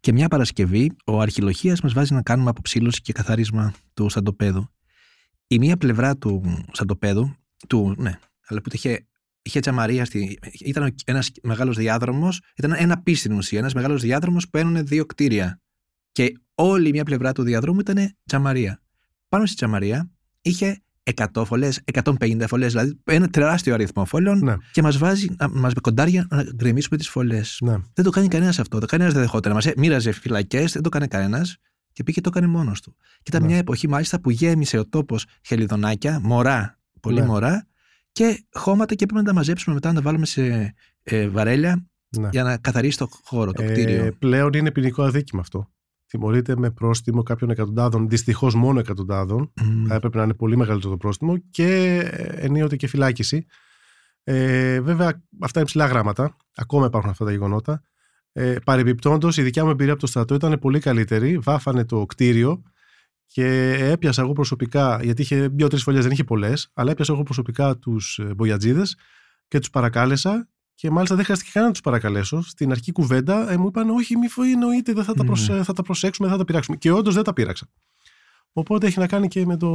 και 0.00 0.12
μια 0.12 0.28
Παρασκευή 0.28 0.96
ο 1.06 1.20
αρχιλοχίας 1.20 1.80
μας 1.80 1.92
βάζει 1.92 2.14
να 2.14 2.22
κάνουμε 2.22 2.50
αποψήλωση 2.50 3.00
και 3.00 3.12
καθάρισμα 3.12 3.72
του 3.94 4.08
σαντοπέδου. 4.08 4.70
Η 5.46 5.58
μία 5.58 5.76
πλευρά 5.76 6.16
του 6.16 6.42
σαντοπέδου, 6.72 7.34
του, 7.68 7.94
ναι, 7.98 8.18
αλλά 8.46 8.60
που 8.60 8.70
είχε, 8.72 9.06
είχε 9.42 9.60
τζαμαρία, 9.60 10.04
στη, 10.04 10.38
ήταν 10.64 10.94
ένας 11.04 11.30
μεγάλος 11.42 11.76
διάδρομος, 11.76 12.40
ήταν 12.56 12.74
ένα 12.76 13.02
πι 13.02 13.14
στην 13.14 13.32
ουσία, 13.32 13.58
ένας 13.58 13.74
μεγάλος 13.74 14.00
διάδρομος 14.02 14.48
που 14.50 14.58
ένωνε 14.58 14.82
δύο 14.82 15.06
κτίρια. 15.06 15.60
Και 16.12 16.32
όλη 16.54 16.88
η 16.88 16.90
μία 16.90 17.04
πλευρά 17.04 17.32
του 17.32 17.42
διαδρόμου 17.42 17.80
ήταν 17.80 18.16
τζαμαρία. 18.26 18.82
Πάνω 19.28 19.46
στη 19.46 19.56
τζαμαρία 19.56 20.10
είχε 20.42 20.82
100 21.14 21.44
φωλές, 21.44 21.80
150 21.92 22.44
φωλές, 22.48 22.72
δηλαδή 22.72 23.00
ένα 23.04 23.28
τεράστιο 23.28 23.74
αριθμό 23.74 24.04
φωλών 24.04 24.38
Ναι, 24.38 24.54
και 24.72 24.82
μας 24.82 24.98
βάζει 24.98 25.26
να 25.38 25.48
μας 25.48 25.72
με 25.74 25.80
κοντάρια 25.80 26.26
να 26.30 26.42
γκρεμίσουμε 26.54 26.96
τις 26.96 27.08
φωλές. 27.08 27.58
ναι. 27.60 27.76
Δεν 27.94 28.04
το 28.04 28.10
κάνει 28.10 28.28
κανένας 28.28 28.58
αυτό. 28.58 28.78
Το 28.78 28.86
κανένας 28.86 29.12
δεν 29.12 29.22
δεχόταν. 29.22 29.52
Μας 29.52 29.66
μοίραζε 29.76 30.12
φυλακές, 30.12 30.72
δεν 30.72 30.82
το 30.82 30.88
έκανε 30.92 31.06
κανένας 31.06 31.56
και 31.92 32.02
πήγε 32.02 32.20
και 32.20 32.30
το 32.30 32.38
έκανε 32.38 32.52
μόνος 32.52 32.80
του. 32.80 32.96
Και 32.98 33.22
ήταν 33.26 33.40
Ναι. 33.42 33.46
μια 33.48 33.56
εποχή 33.56 33.88
μάλιστα 33.88 34.20
που 34.20 34.30
γέμισε 34.30 34.78
ο 34.78 34.88
τόπος 34.88 35.26
χελιδονάκια, 35.46 36.20
μωρά, 36.22 36.78
πολύ 37.00 37.20
Ναι. 37.20 37.26
μωρά 37.26 37.66
και 38.12 38.44
χώματα 38.52 38.94
και 38.94 39.04
έπρεπε 39.04 39.22
να 39.22 39.28
τα 39.28 39.34
μαζέψουμε 39.34 39.74
μετά 39.74 39.88
να 39.88 39.94
τα 39.94 40.00
βάλουμε 40.00 40.26
σε 40.26 40.74
ε, 41.02 41.28
βαρέλια 41.28 41.86
ναι. 42.18 42.28
για 42.32 42.42
να 42.42 42.56
καθαρίσει 42.56 42.96
το 42.98 43.08
χώρο, 43.24 43.52
το 43.52 43.62
Ε, 43.62 43.70
κτίριο. 43.70 44.12
πλέον 44.18 44.52
είναι 44.52 44.70
ποινικό 44.70 45.02
αδίκημα 45.02 45.40
αυτό. 45.40 45.70
Τιμωρείται 46.06 46.56
με 46.56 46.70
πρόστιμο 46.70 47.22
κάποιων 47.22 47.50
εκατοντάδων, 47.50 48.08
δυστυχώς 48.08 48.54
μόνο 48.54 48.78
εκατοντάδων. 48.78 49.52
Μμ. 49.62 49.86
Θα 49.86 49.94
έπρεπε 49.94 50.18
να 50.18 50.24
είναι 50.24 50.34
πολύ 50.34 50.56
μεγαλύτερο 50.56 50.92
το 50.92 50.98
πρόστιμο 50.98 51.36
και 51.50 51.98
ε, 52.12 52.44
ενίοτε 52.44 52.76
και 52.76 52.86
φυλάκιση. 52.86 53.46
Ε, 54.24 54.80
βέβαια, 54.80 55.22
αυτά 55.40 55.58
είναι 55.58 55.68
ψηλά 55.68 55.86
γράμματα. 55.86 56.36
Ακόμα 56.54 56.86
υπάρχουν 56.86 57.10
αυτά 57.10 57.24
τα 57.24 57.30
γεγονότα. 57.30 57.82
Ε, 58.32 58.56
Παρεμπιπτόντως, 58.64 59.36
η 59.36 59.42
δικιά 59.42 59.64
μου 59.64 59.70
εμπειρία 59.70 59.92
από 59.92 60.00
το 60.00 60.06
στρατό 60.06 60.34
ήταν 60.34 60.58
πολύ 60.58 60.78
καλύτερη. 60.78 61.38
Βάφανε 61.38 61.84
το 61.84 62.06
κτίριο 62.06 62.62
και 63.32 63.72
έπιασα 63.80 64.22
εγώ 64.22 64.32
προσωπικά, 64.32 65.00
γιατί 65.02 65.22
είχε 65.22 65.48
δύο-τρεις 65.48 65.82
φωλιές, 65.82 66.02
δεν 66.02 66.12
είχε 66.12 66.24
πολλές, 66.24 66.70
αλλά 66.74 66.90
έπιασα 66.90 67.12
εγώ 67.12 67.22
προσωπικά 67.22 67.76
τους 67.76 68.20
μπογιατζίδες 68.36 68.96
και 69.48 69.58
τους 69.58 69.70
παρακάλεσα. 69.70 70.48
Και 70.74 70.90
μάλιστα 70.90 71.14
δεν 71.14 71.24
χρειάστηκε 71.24 71.50
καν 71.54 71.64
να 71.64 71.70
τους 71.70 71.80
παρακαλέσω. 71.80 72.42
Στην 72.42 72.70
αρχική 72.70 72.92
κουβέντα 72.92 73.52
ε, 73.52 73.56
μου 73.56 73.66
είπαν: 73.66 73.90
Όχι, 73.90 74.16
μη 74.16 74.28
φο- 74.28 74.42
εννοείται, 74.44 74.92
δεν 74.92 75.04
θα 75.04 75.14
τα, 75.14 75.24
προσε- 75.24 75.56
Ναι. 75.56 75.62
θα 75.62 75.72
τα 75.72 75.82
προσέξουμε, 75.82 76.28
δεν 76.28 76.36
θα 76.36 76.42
τα 76.42 76.48
πειράξουμε. 76.50 76.76
Και 76.76 76.90
όντως 76.90 77.14
δεν 77.14 77.22
τα 77.22 77.32
πείραξα. 77.32 77.66
Οπότε 78.52 78.86
έχει 78.86 78.98
να 78.98 79.06
κάνει 79.06 79.28
και 79.28 79.46
με, 79.46 79.56
το, 79.56 79.68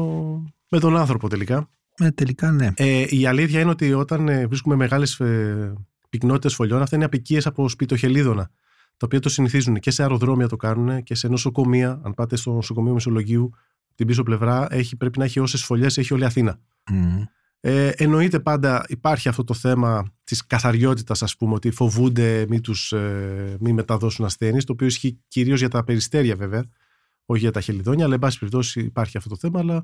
με 0.70 0.80
τον 0.80 0.98
άνθρωπο 0.98 1.30
τελικά. 1.30 1.70
Ε, 1.98 2.12
τελικά 2.12 2.52
ναι. 2.52 2.72
Ε, 2.76 3.06
η 3.10 3.26
αλήθεια 3.26 3.60
είναι 3.60 3.70
ότι 3.70 3.94
όταν 3.94 4.28
ε, 4.28 4.48
βρίσκουμε 4.48 4.76
μεγάλες 4.76 5.20
ε, 5.20 5.74
πυκνότητες 6.10 6.54
φωλιών, 6.56 6.82
αυτά 6.82 6.96
είναι 6.96 7.06
απικίες 7.06 7.46
από 7.46 7.70
σπιτοχελίδωνα. 7.70 8.50
Τα 8.98 9.06
οποία 9.06 9.20
το 9.20 9.30
συνηθίζουν 9.30 9.80
και 9.80 9.92
σε 9.92 10.02
αεροδρόμια 10.02 10.48
το 10.48 10.56
κάνουν 10.56 11.04
και 11.04 11.16
σε 11.16 11.28
νοσοκομεία. 11.28 12.02
Αν 12.04 12.14
πάτε 12.14 12.36
στο 12.36 12.52
νοσοκομείο 12.52 12.94
Μεσολογίου, 12.94 13.52
την 13.96 14.08
πίσω 14.08 14.24
πλευρά 14.24 14.68
έχει, 14.70 14.96
πρέπει 14.96 15.20
να 15.20 15.24
έχει 15.26 15.40
όσες 15.40 15.64
φωλιές 15.64 15.98
έχει 15.98 16.14
όλη 16.14 16.24
η 16.24 16.26
Αθήνα. 16.26 16.60
Μμ. 16.92 17.22
Ε, 17.68 17.90
εννοείται 17.90 18.40
πάντα 18.40 18.86
υπάρχει 18.88 19.30
αυτό 19.30 19.44
το 19.44 19.54
θέμα 19.54 20.06
της 20.24 20.46
καθαριότητας 20.46 21.24
ας 21.24 21.36
πούμε 21.36 21.54
ότι 21.54 21.72
φοβούνται 21.72 22.46
μη, 22.50 22.62
τους, 22.62 22.92
ε, 22.92 23.58
μη 23.60 23.74
μεταδώσουν 23.74 24.26
ασθένειες 24.26 24.64
το 24.64 24.72
οποίο 24.74 24.88
ισχύει 24.88 25.20
κυρίως 25.28 25.60
για 25.60 25.70
τα 25.70 25.84
περιστέρια 25.84 26.36
βέβαια 26.36 26.66
όχι 27.26 27.42
για 27.42 27.52
τα 27.52 27.62
χελιδόνια 27.62 28.06
αλλά 28.06 28.14
εν 28.14 28.20
πάση 28.20 28.40
περιπτώσει 28.40 28.80
υπάρχει 28.80 29.18
αυτό 29.18 29.30
το 29.30 29.36
θέμα 29.36 29.60
αλλά 29.60 29.82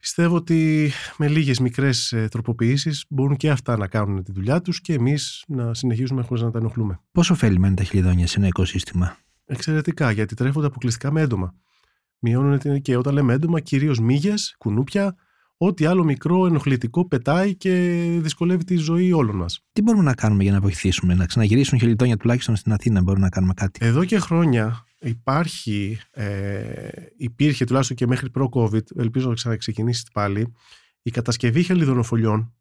πιστεύω 0.00 0.34
ότι 0.36 0.90
με 1.16 1.28
λίγες 1.28 1.58
μικρές 1.58 2.12
ε, 2.12 2.28
τροποποιήσεις 2.30 3.04
μπορούν 3.08 3.36
και 3.36 3.50
αυτά 3.50 3.76
να 3.76 3.86
κάνουν 3.86 4.22
τη 4.22 4.32
δουλειά 4.32 4.60
τους 4.60 4.80
και 4.80 4.92
εμείς 4.92 5.44
να 5.48 5.74
συνεχίζουμε 5.74 6.22
χωρίς 6.22 6.42
να 6.42 6.50
τα 6.50 6.58
ενοχλούμε. 6.58 7.00
Πόσο 7.12 7.34
ωφέλιμα 7.34 7.66
είναι 7.66 7.76
τα 7.76 7.82
χελιδόνια 7.82 8.26
σε 8.26 8.38
ένα 8.38 8.46
οικοσύστημα; 8.46 9.16
Εξαιρετικά 9.46 10.10
γιατί 10.10 10.34
τρέφονται 10.34 10.66
αποκλειστικά 10.66 11.12
με 11.12 11.20
έντομα. 11.20 11.54
Μειώνουν 12.18 12.58
την- 12.58 12.82
και 12.82 12.96
όταν 12.96 13.14
λέμε 13.14 13.32
έντομα 13.32 13.60
κυρίως 13.60 13.98
μύγες, 13.98 14.54
κουνούπια, 14.58 15.16
ό,τι 15.56 15.84
άλλο 15.84 16.04
μικρό 16.04 16.46
ενοχλητικό 16.46 17.08
πετάει 17.08 17.54
και 17.54 17.70
δυσκολεύει 18.20 18.64
τη 18.64 18.76
ζωή 18.76 19.12
όλων 19.12 19.36
μας. 19.36 19.60
Τι 19.72 19.82
μπορούμε 19.82 20.04
να 20.04 20.14
κάνουμε 20.14 20.42
για 20.42 20.52
να 20.52 20.60
βοηθήσουμε, 20.60 21.14
να 21.14 21.26
ξαναγυρίσουν 21.26 21.78
χελιδόνια 21.78 22.16
τουλάχιστον 22.16 22.56
στην 22.56 22.72
Αθήνα, 22.72 23.02
μπορούμε 23.02 23.24
να 23.24 23.30
κάνουμε 23.30 23.52
κάτι; 23.56 23.86
Εδώ 23.86 24.04
και 24.04 24.18
χρόνια 24.18 24.84
υπάρχει, 25.00 25.98
ε, 26.10 26.88
υπήρχε 27.16 27.64
τουλάχιστον 27.64 27.96
και 27.96 28.06
μέχρι 28.06 28.30
προ-COVID, 28.30 28.96
ελπίζω 28.96 29.28
να 29.28 29.34
ξαναξεκινήσει 29.34 30.04
πάλι, 30.12 30.52
η 31.02 31.10
κατασκευή 31.10 31.62
χελιδονοφολιών 31.62 32.54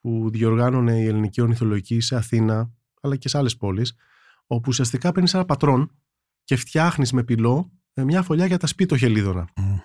που 0.00 0.30
διοργάνωνε 0.30 1.00
η 1.00 1.06
Ελληνική 1.06 1.40
Ορνηθολογική 1.40 2.00
σε 2.00 2.16
Αθήνα 2.16 2.70
αλλά 3.00 3.16
και 3.16 3.28
σε 3.28 3.38
άλλες 3.38 3.56
πόλεις, 3.56 3.94
όπου 4.46 4.64
ουσιαστικά 4.68 5.12
παίρνεις 5.12 5.34
ένα 5.34 5.44
πατρόν 5.44 5.90
και 6.44 6.56
φτιάχνεις 6.56 7.12
με 7.12 7.24
πυλό 7.24 7.72
ε, 7.94 8.04
μια 8.04 8.22
φωλιά 8.22 8.46
για 8.46 8.58
τα 8.58 8.66
σπίτο 8.66 8.96
χελίδωνα. 8.96 9.48
Μμ. 9.56 9.76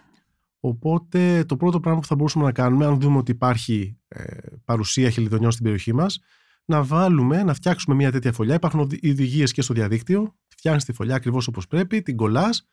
Οπότε 0.60 1.44
το 1.44 1.58
πρώτο 1.58 1.80
πράγμα 1.80 2.00
που 2.00 2.08
θα 2.08 2.16
μπορούσαμε 2.16 2.46
να 2.46 2.52
κάνουμε, 2.52 2.86
αν 2.86 3.00
δούμε 3.00 3.18
ότι 3.18 3.32
υπάρχει 3.32 3.98
ε, 4.08 4.38
παρουσία 4.66 5.10
χελιδονιών 5.10 5.52
στην 5.52 5.64
περιοχή 5.64 5.94
μας, 5.94 6.20
να 6.68 6.84
βάλουμε, 6.84 7.44
να 7.44 7.54
φτιάξουμε 7.54 7.96
μια 7.96 8.12
τέτοια 8.12 8.32
φωλιά. 8.32 8.56
Υπάρχουν 8.56 8.80
οδηγίες 8.80 9.52
και 9.52 9.62
στο 9.62 9.74
διαδίκτυο. 9.74 10.36
Φτιάχνεις 10.48 10.86
τη 10.86 10.94
φωλιά 10.94 11.16
ακριβώς 11.16 11.48
όπως 11.48 11.68
πρέπει, 11.68 12.02
την 12.02 12.16
κολλάς 12.16 12.68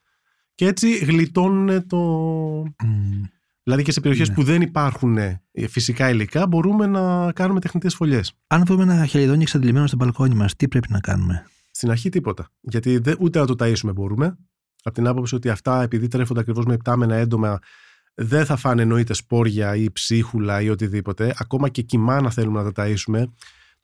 και 0.54 0.66
έτσι 0.66 0.96
γλιτώνουν 0.96 1.86
το. 1.86 1.98
Μμ. 2.84 3.22
Δηλαδή 3.62 3.82
και 3.82 3.92
σε 3.92 4.00
περιοχές 4.00 4.28
Ναι. 4.28 4.34
που 4.34 4.42
δεν 4.42 4.62
υπάρχουν 4.62 5.18
ε, 5.18 5.42
φυσικά 5.68 6.10
υλικά, 6.10 6.46
μπορούμε 6.46 6.86
να 6.86 7.32
κάνουμε 7.32 7.60
τεχνητές 7.60 7.94
φωλιές. 7.94 8.32
Αν 8.46 8.64
δούμε 8.64 8.82
ένα 8.82 9.06
χελιδόνι 9.06 9.42
εξαντλημένο 9.42 9.86
στο 9.86 9.96
μπαλκόνι 9.96 10.34
μας, 10.34 10.56
τι 10.56 10.68
πρέπει 10.68 10.86
να 10.90 11.00
κάνουμε; 11.00 11.46
Στην 11.70 11.90
αρχή 11.90 12.08
τίποτα. 12.08 12.48
Γιατί 12.60 12.98
δεν, 12.98 13.16
ούτε 13.20 13.38
να 13.38 13.46
το 13.46 13.54
ταΐσουμε 13.58 13.90
μπορούμε. 13.94 14.38
Από 14.82 14.94
την 14.94 15.06
άποψη 15.06 15.34
ότι 15.34 15.48
αυτά, 15.48 15.82
επειδή 15.82 16.08
τρέφονται 16.08 16.40
ακριβώς 16.40 16.64
με 16.64 16.74
υπτάμενα 16.74 17.14
έντομα, 17.14 17.58
δεν 18.14 18.44
θα 18.44 18.56
φάνε 18.56 18.82
εννοείται 18.82 19.14
σπόρια 19.14 19.76
ή 19.76 19.90
ψίχουλα 19.90 20.60
ή 20.60 20.68
οτιδήποτε. 20.68 21.34
Ακόμα 21.38 21.68
και 21.68 21.82
κοιμά 21.82 22.20
να 22.20 22.30
θέλουμε 22.30 22.62
να 22.62 22.72
τα 22.72 22.84
ταΐσουμε, 22.84 23.24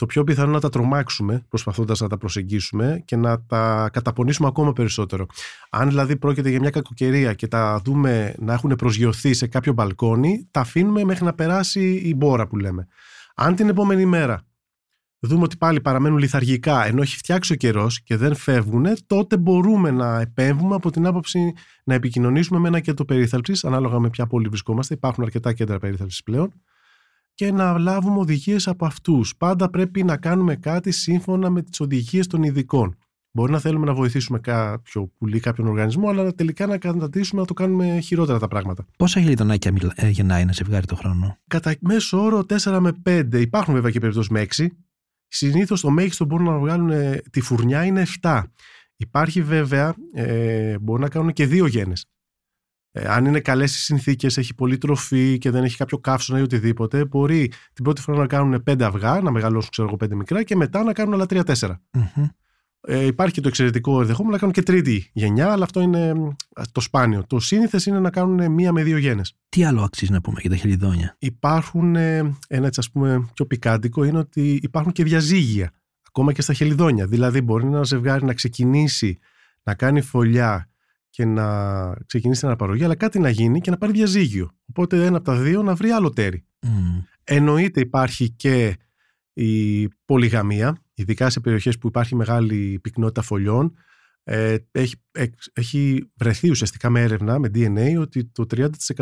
το 0.00 0.06
πιο 0.06 0.24
πιθανό 0.24 0.52
να 0.52 0.60
τα 0.60 0.68
τρομάξουμε 0.68 1.44
προσπαθώντας 1.48 2.00
να 2.00 2.08
τα 2.08 2.18
προσεγγίσουμε 2.18 3.02
και 3.04 3.16
να 3.16 3.44
τα 3.46 3.90
καταπονήσουμε 3.92 4.48
ακόμα 4.48 4.72
περισσότερο. 4.72 5.26
Αν 5.70 5.88
δηλαδή 5.88 6.16
πρόκειται 6.16 6.50
για 6.50 6.60
μια 6.60 6.70
κακοκαιρία 6.70 7.34
και 7.34 7.48
τα 7.48 7.80
δούμε 7.84 8.34
να 8.38 8.52
έχουν 8.52 8.74
προσγειωθεί 8.76 9.34
σε 9.34 9.46
κάποιο 9.46 9.72
μπαλκόνι, 9.72 10.48
τα 10.50 10.60
αφήνουμε 10.60 11.04
μέχρι 11.04 11.24
να 11.24 11.32
περάσει 11.32 11.94
η 12.04 12.14
μπόρα 12.16 12.46
που 12.46 12.56
λέμε. 12.56 12.86
Αν 13.34 13.54
την 13.54 13.68
επόμενη 13.68 14.06
μέρα 14.06 14.46
δούμε 15.18 15.42
ότι 15.42 15.56
πάλι 15.56 15.80
παραμένουν 15.80 16.18
λιθαργικά 16.18 16.86
ενώ 16.86 17.02
έχει 17.02 17.16
φτιάξει 17.16 17.52
ο 17.52 17.56
καιρός 17.56 18.02
και 18.02 18.16
δεν 18.16 18.34
φεύγουν, 18.34 18.86
τότε 19.06 19.36
μπορούμε 19.36 19.90
να 19.90 20.20
επέμβουμε 20.20 20.74
από 20.74 20.90
την 20.90 21.06
άποψη 21.06 21.52
να 21.84 21.94
επικοινωνήσουμε 21.94 22.58
με 22.58 22.68
ένα 22.68 22.80
κέντρο 22.80 23.04
περίθαλψης, 23.04 23.64
ανάλογα 23.64 23.98
με 23.98 24.10
ποια 24.10 24.26
πόλη 24.26 24.48
βρισκόμαστε. 24.48 24.94
Υπάρχουν 24.94 25.24
αρκετά 25.24 25.52
κέντρα 25.52 25.78
περίθαλψης 25.78 26.22
πλέον 26.22 26.52
και 27.40 27.52
να 27.52 27.78
λάβουμε 27.78 28.18
οδηγίες 28.18 28.68
από 28.68 28.86
αυτούς. 28.86 29.36
Πάντα 29.36 29.70
πρέπει 29.70 30.04
να 30.04 30.16
κάνουμε 30.16 30.56
κάτι 30.56 30.90
σύμφωνα 30.90 31.50
με 31.50 31.62
τις 31.62 31.80
οδηγίες 31.80 32.26
των 32.26 32.42
ειδικών. 32.42 32.96
Μπορεί 33.30 33.52
να 33.52 33.58
θέλουμε 33.58 33.86
να 33.86 33.94
βοηθήσουμε 33.94 34.38
κάποιο 34.38 35.12
πουλί, 35.18 35.40
κάποιον 35.40 35.66
οργανισμό, 35.66 36.08
αλλά 36.08 36.34
τελικά 36.34 36.66
να 36.66 36.78
καταντήσουμε 36.78 37.40
να 37.40 37.46
το 37.46 37.54
κάνουμε 37.54 38.00
χειρότερα 38.00 38.38
τα 38.38 38.48
πράγματα. 38.48 38.86
Πόσα 38.96 39.20
γελιδονάκια 39.20 39.72
ε, 39.94 40.08
γεννάει 40.08 40.42
ένα 40.42 40.52
ζευγάρι 40.52 40.86
το 40.86 40.96
χρόνο; 40.96 41.38
Κατά 41.46 41.74
μέσο 41.80 42.22
όρο 42.22 42.44
4 42.48 42.78
με 42.80 42.92
5. 43.04 43.40
Υπάρχουν 43.40 43.74
βέβαια 43.74 43.90
και 43.90 44.00
περιπτώσεις 44.00 44.30
με 44.30 44.46
6. 44.56 44.66
Συνήθως 45.28 45.80
το 45.80 45.90
μέγιστο 45.90 46.26
που 46.26 46.34
μπορούν 46.34 46.52
να 46.52 46.58
βγάλουν 46.58 46.90
ε, 46.90 47.22
τη 47.30 47.40
φουρνιά 47.40 47.84
είναι 47.84 48.06
7. 48.22 48.42
Υπάρχει 48.96 49.42
βέβαια, 49.42 49.94
ε, 50.14 50.78
μπορεί 50.78 51.02
να 51.02 51.08
κάνουν 51.08 51.32
και 51.32 51.46
δύο 51.46 51.66
γένες. 51.66 52.04
Ε, 52.92 53.08
αν 53.08 53.24
είναι 53.24 53.40
καλές 53.40 53.76
οι 53.76 53.78
συνθήκες, 53.78 54.36
έχει 54.36 54.54
πολύ 54.54 54.78
τροφή 54.78 55.38
και 55.38 55.50
δεν 55.50 55.64
έχει 55.64 55.76
κάποιο 55.76 55.98
καύσωνα 55.98 56.38
ή 56.38 56.42
οτιδήποτε, 56.42 57.04
μπορεί 57.04 57.52
την 57.72 57.84
πρώτη 57.84 58.00
φορά 58.00 58.18
να 58.18 58.26
κάνουν 58.26 58.62
πέντε 58.62 58.84
αυγά, 58.84 59.20
να 59.20 59.30
μεγαλώσουν 59.30 59.70
ξέρω 59.70 59.88
εγώ 59.88 59.96
πέντε 59.96 60.14
μικρά 60.14 60.42
και 60.42 60.56
μετά 60.56 60.82
να 60.82 60.92
κάνουν 60.92 61.14
άλλα 61.14 61.26
τρία-τέσσερα. 61.26 61.80
Mm-hmm. 61.98 62.28
Ε, 62.82 63.06
υπάρχει 63.06 63.34
και 63.34 63.40
το 63.40 63.48
εξαιρετικό 63.48 64.00
ενδεχόμενο 64.00 64.32
να 64.32 64.38
κάνουν 64.38 64.54
και 64.54 64.62
τρίτη 64.62 65.10
γενιά, 65.12 65.52
αλλά 65.52 65.64
αυτό 65.64 65.80
είναι 65.80 66.12
το 66.72 66.80
σπάνιο. 66.80 67.26
Το 67.26 67.40
σύνηθες 67.40 67.86
είναι 67.86 68.00
να 68.00 68.10
κάνουν 68.10 68.52
μία 68.52 68.72
με 68.72 68.82
δύο 68.82 68.96
γένες. 68.96 69.36
Τι 69.48 69.64
άλλο 69.64 69.82
αξίζει 69.82 70.12
να 70.12 70.20
πούμε 70.20 70.40
για 70.40 70.50
τα 70.50 70.56
χελιδόνια; 70.56 71.16
Υπάρχουν, 71.18 71.96
ε, 71.96 72.18
ένα 72.48 72.66
έτσι 72.66 72.80
ας 72.80 72.90
πούμε 72.90 73.28
πιο 73.34 73.46
πικάντικο 73.46 74.04
είναι 74.04 74.18
ότι 74.18 74.60
υπάρχουν 74.62 74.92
και 74.92 75.04
διαζύγια, 75.04 75.70
ακόμα 76.08 76.32
και 76.32 76.42
στα 76.42 76.52
χελιδόνια. 76.52 77.06
Δηλαδή 77.06 77.40
μπορεί 77.40 77.66
ένα 77.66 77.82
ζευγάρι 77.82 78.24
να 78.24 78.34
ξεκινήσει 78.34 79.18
να 79.62 79.74
κάνει 79.74 80.00
φωλιά 80.00 80.69
και 81.10 81.24
να 81.24 81.46
ξεκινήσει 82.06 82.40
την 82.40 82.48
αναπαραγωγή, 82.48 82.84
αλλά 82.84 82.94
κάτι 82.94 83.18
να 83.18 83.30
γίνει 83.30 83.60
και 83.60 83.70
να 83.70 83.76
πάρει 83.76 83.92
διαζύγιο. 83.92 84.50
Οπότε 84.68 85.04
ένα 85.04 85.16
από 85.16 85.24
τα 85.24 85.36
δύο 85.36 85.62
να 85.62 85.74
βρει 85.74 85.90
άλλο 85.90 86.10
τέρι. 86.10 86.44
Mm. 86.62 86.68
Εννοείται 87.24 87.80
υπάρχει 87.80 88.30
και 88.30 88.76
η 89.32 89.88
πολυγαμία, 90.04 90.82
ειδικά 90.94 91.30
σε 91.30 91.40
περιοχές 91.40 91.78
που 91.78 91.86
υπάρχει 91.86 92.14
μεγάλη 92.14 92.78
πυκνότητα 92.82 93.22
φωλιών. 93.22 93.76
Ε, 94.22 94.56
έχει, 94.70 94.94
έχει 95.52 96.10
βρεθεί 96.14 96.50
ουσιαστικά 96.50 96.90
με 96.90 97.00
έρευνα, 97.00 97.38
με 97.38 97.50
DNA, 97.54 98.00
ότι 98.00 98.24
το 98.24 98.46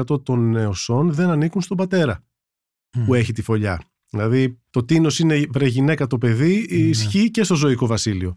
30% 0.07 0.25
των 0.25 0.51
νεοσών 0.51 1.13
δεν 1.13 1.31
ανήκουν 1.31 1.61
στον 1.61 1.77
πατέρα 1.77 2.25
που 3.05 3.15
έχει 3.15 3.33
τη 3.33 3.43
φωλιά. 3.43 3.83
Δηλαδή 4.11 4.61
το 4.71 4.85
τίνος 4.85 5.19
είναι 5.19 5.47
βρε 5.51 5.67
γυναίκα 5.67 6.07
το 6.07 6.19
παιδί, 6.19 6.67
mm. 6.71 6.73
ισχύει 6.73 7.31
και 7.31 7.43
στο 7.43 7.55
ζωικό 7.55 7.87
βασίλειο. 7.87 8.37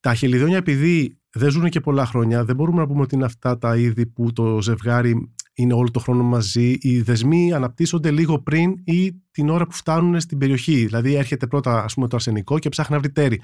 Τα 0.00 0.14
χελιδόνια 0.14 0.56
επειδή 0.56 1.21
δεν 1.32 1.50
ζουν 1.50 1.68
και 1.68 1.80
πολλά 1.80 2.06
χρόνια. 2.06 2.44
Δεν 2.44 2.56
μπορούμε 2.56 2.80
να 2.80 2.86
πούμε 2.86 3.00
ότι 3.00 3.14
είναι 3.14 3.24
αυτά 3.24 3.58
τα 3.58 3.76
είδη 3.76 4.06
που 4.06 4.32
το 4.32 4.60
ζευγάρι 4.62 5.32
είναι 5.54 5.74
όλο 5.74 5.90
το 5.90 6.00
χρόνο 6.00 6.22
μαζί. 6.22 6.76
Οι 6.80 7.02
δεσμοί 7.02 7.52
αναπτύσσονται 7.52 8.10
λίγο 8.10 8.38
πριν 8.38 8.74
ή 8.84 9.12
την 9.30 9.48
ώρα 9.48 9.66
που 9.66 9.72
φτάνουν 9.72 10.20
στην 10.20 10.38
περιοχή. 10.38 10.84
Δηλαδή, 10.84 11.14
έρχεται 11.14 11.46
πρώτα 11.46 11.84
ας 11.84 11.94
πούμε, 11.94 12.08
το 12.08 12.16
αρσενικό 12.16 12.58
και 12.58 12.68
ψάχνει 12.68 12.94
να 12.94 13.00
βρει 13.00 13.10
τέρι. 13.10 13.40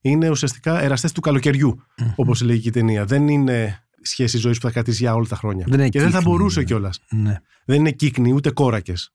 Είναι 0.00 0.30
ουσιαστικά 0.30 0.82
εραστές 0.82 1.12
του 1.12 1.20
καλοκαιριου 1.20 1.82
όπως 2.16 2.42
λέει 2.42 2.58
και 2.58 2.68
η 2.68 2.72
ταινία. 2.72 3.04
Δεν 3.04 3.28
είναι 3.28 3.86
σχέση 4.02 4.38
ζωής 4.38 4.58
που 4.58 4.66
θα 4.66 4.72
κρατήσει 4.72 5.02
για 5.02 5.14
όλα 5.14 5.26
τα 5.28 5.36
χρόνια. 5.36 5.66
Δεν 5.68 5.90
και 5.90 6.00
δεν 6.00 6.10
θα 6.10 6.20
μπορούσε 6.20 6.58
ναι. 6.58 6.64
κιόλας. 6.64 7.00
Ναι. 7.10 7.36
Δεν 7.64 7.78
είναι 7.78 7.90
κύκνη 7.90 8.32
ούτε 8.32 8.52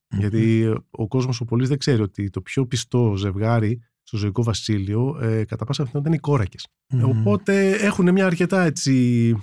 Γιατί 0.10 0.74
ο 0.90 1.08
κόσμος 1.08 1.42
ο 1.42 1.46
πολύς 1.46 1.68
δεν 1.68 1.78
ξέρει 1.78 2.02
ότι 2.02 2.30
το 2.30 2.42
πιο 2.42 2.66
πιστό 2.66 3.16
ζευγάρι 3.18 3.82
στο 4.08 4.18
ζωικό 4.18 4.44
βασίλειο, 4.44 5.18
ε, 5.22 5.44
κατά 5.44 5.66
πάσα 5.66 5.84
πιθανότητα 5.84 6.08
είναι 6.08 6.16
οι 6.16 6.20
κόρακες. 6.20 6.68
Οπότε 7.04 7.72
έχουν 7.72 8.12
μια 8.12 8.26
αρκετά 8.26 8.64
έτσι 8.64 9.36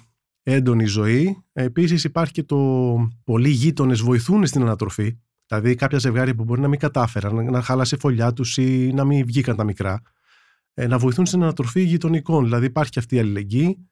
έντονη 0.43 0.85
ζωή. 0.85 1.43
Επίσης 1.53 2.05
υπάρχει 2.05 2.33
και 2.33 2.43
το 2.43 2.59
πολλοί 3.25 3.49
γείτονες 3.49 4.01
βοηθούν 4.01 4.47
στην 4.47 4.63
ανατροφή. 4.63 5.19
Δηλαδή 5.47 5.75
κάποια 5.75 5.99
ζευγάρια 5.99 6.35
που 6.35 6.45
μπορεί 6.45 6.61
να 6.61 6.69
μην 6.69 6.79
κατάφεραν, 6.79 7.45
να 7.51 7.63
χάλασε 7.63 7.95
η 7.95 7.99
φωλιά 7.99 8.33
τους 8.33 8.57
ή 8.57 8.93
να 8.95 9.05
μην 9.05 9.27
βγήκαν 9.27 9.57
τα 9.57 9.65
μικρά, 9.65 10.03
ε, 10.75 10.87
να 10.87 10.99
βοηθούν 10.99 11.27
στην 11.27 11.43
ανατροφή 11.43 11.81
γειτονικών. 11.81 12.45
Δηλαδή 12.45 12.67
υπάρχει 12.67 12.91
και 12.91 12.99
αυτή 12.99 13.17
η 13.17 13.19
αλληλεγγύη. 13.19 13.89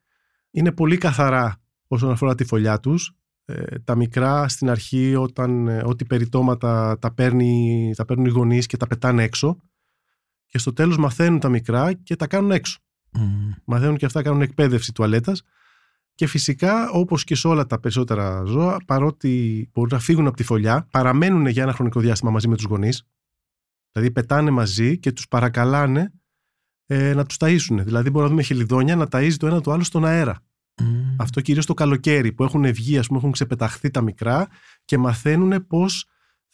Είναι 0.51 0.73
πολύ 0.73 0.97
καθαρά 0.97 1.61
όσον 1.87 2.11
αφορά 2.11 2.35
τη 2.35 2.45
φωλιά 2.45 2.81
τους. 2.81 3.13
Ε, 3.45 3.79
τα 3.79 3.95
μικρά 3.95 4.49
στην 4.49 4.71
αρχή, 4.71 5.15
όταν 5.15 5.69
ε, 5.69 5.83
ό,τι 5.85 6.05
περιτώματα 6.05 6.99
τα, 6.99 7.15
παίρνει, 7.15 7.93
τα 7.97 8.05
παίρνουν 8.05 8.27
οι 8.27 8.31
γονείς 8.31 8.67
και 8.67 8.77
τα 8.77 8.87
πετάνε 8.87 9.23
έξω 9.23 9.57
και 10.53 10.59
στο 10.59 10.73
τέλος 10.73 10.97
μαθαίνουν 10.97 11.38
τα 11.41 11.49
μικρά 11.49 11.93
και 11.93 12.17
τα 12.17 12.27
κάνουν 12.27 12.51
έξω. 12.51 12.79
Mm. 13.12 13.21
Μαθαίνουν 13.65 13.97
και 13.97 14.07
αυτά, 14.07 14.23
κάνουν 14.23 14.41
εκπαίδευση 14.41 14.93
τουαλέτας 14.93 15.43
και 16.15 16.27
φυσικά 16.27 16.91
όπως 16.91 17.25
και 17.25 17.35
σε 17.35 17.49
όλα 17.49 17.67
τα 17.67 17.81
περισσότερα 17.81 18.45
ζώα 18.45 18.77
παρότι 18.87 19.71
μπορούν 19.73 19.91
να 19.93 19.99
φύγουν 19.99 20.27
από 20.27 20.37
τη 20.37 20.43
φωλιά 20.43 20.87
παραμένουν 20.91 21.47
για 21.47 21.62
ένα 21.62 21.73
χρονικό 21.73 22.01
διάστημα 22.01 22.31
μαζί 22.31 22.49
με 22.49 22.57
τους 22.57 22.65
γονείς 22.65 23.07
δηλαδή 23.93 24.11
πετάνε 24.11 24.51
μαζί 24.51 24.99
και 24.99 25.12
τους 25.12 25.29
παρακαλάνε 25.29 26.12
ε, 26.87 27.15
να 27.15 27.27
τους 27.27 27.37
ταΐσουν 27.41 27.83
δηλαδή 27.83 28.11
μπορούμε 28.11 28.23
να 28.23 28.29
δούμε 28.29 28.43
χελιδόνια 28.43 28.97
να 28.97 29.07
ταΐζει 29.11 29.35
το 29.38 29.47
ένα 29.47 29.61
το 29.61 29.73
άλλο 29.73 29.83
στον 29.83 30.05
αέρα 30.05 30.41
mm. 30.81 30.85
αυτό 31.19 31.41
κυρίως 31.41 31.67
το 31.67 31.75
καλοκαίρι 31.75 32.33
που 32.33 32.45
έχουν 32.45 32.73
βγει 32.73 32.99
ας 32.99 33.07
πούμε 33.07 33.19
έχουν 33.19 33.33
ξεπεταχθεί 33.33 33.91
τα 33.91 34.01
μικρά 34.01 34.49
και 34.85 34.99
μαθαίνουν 34.99 35.67
πώς 35.67 36.07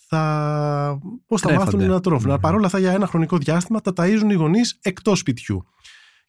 θα, 0.08 0.98
πώς 1.26 1.40
θα 1.40 1.52
μάθουν 1.52 1.86
να 1.86 2.00
τροφουν 2.00 2.32
Mm-hmm. 2.32 2.40
Παρ' 2.40 2.54
όλα 2.54 2.66
αυτά 2.66 2.78
για 2.78 2.92
ένα 2.92 3.06
χρονικό 3.06 3.38
διάστημα 3.38 3.80
τα 3.80 3.92
ταΐζουν 3.96 4.30
οι 4.30 4.34
γονείς 4.34 4.78
εκτός 4.82 5.18
σπιτιού. 5.18 5.66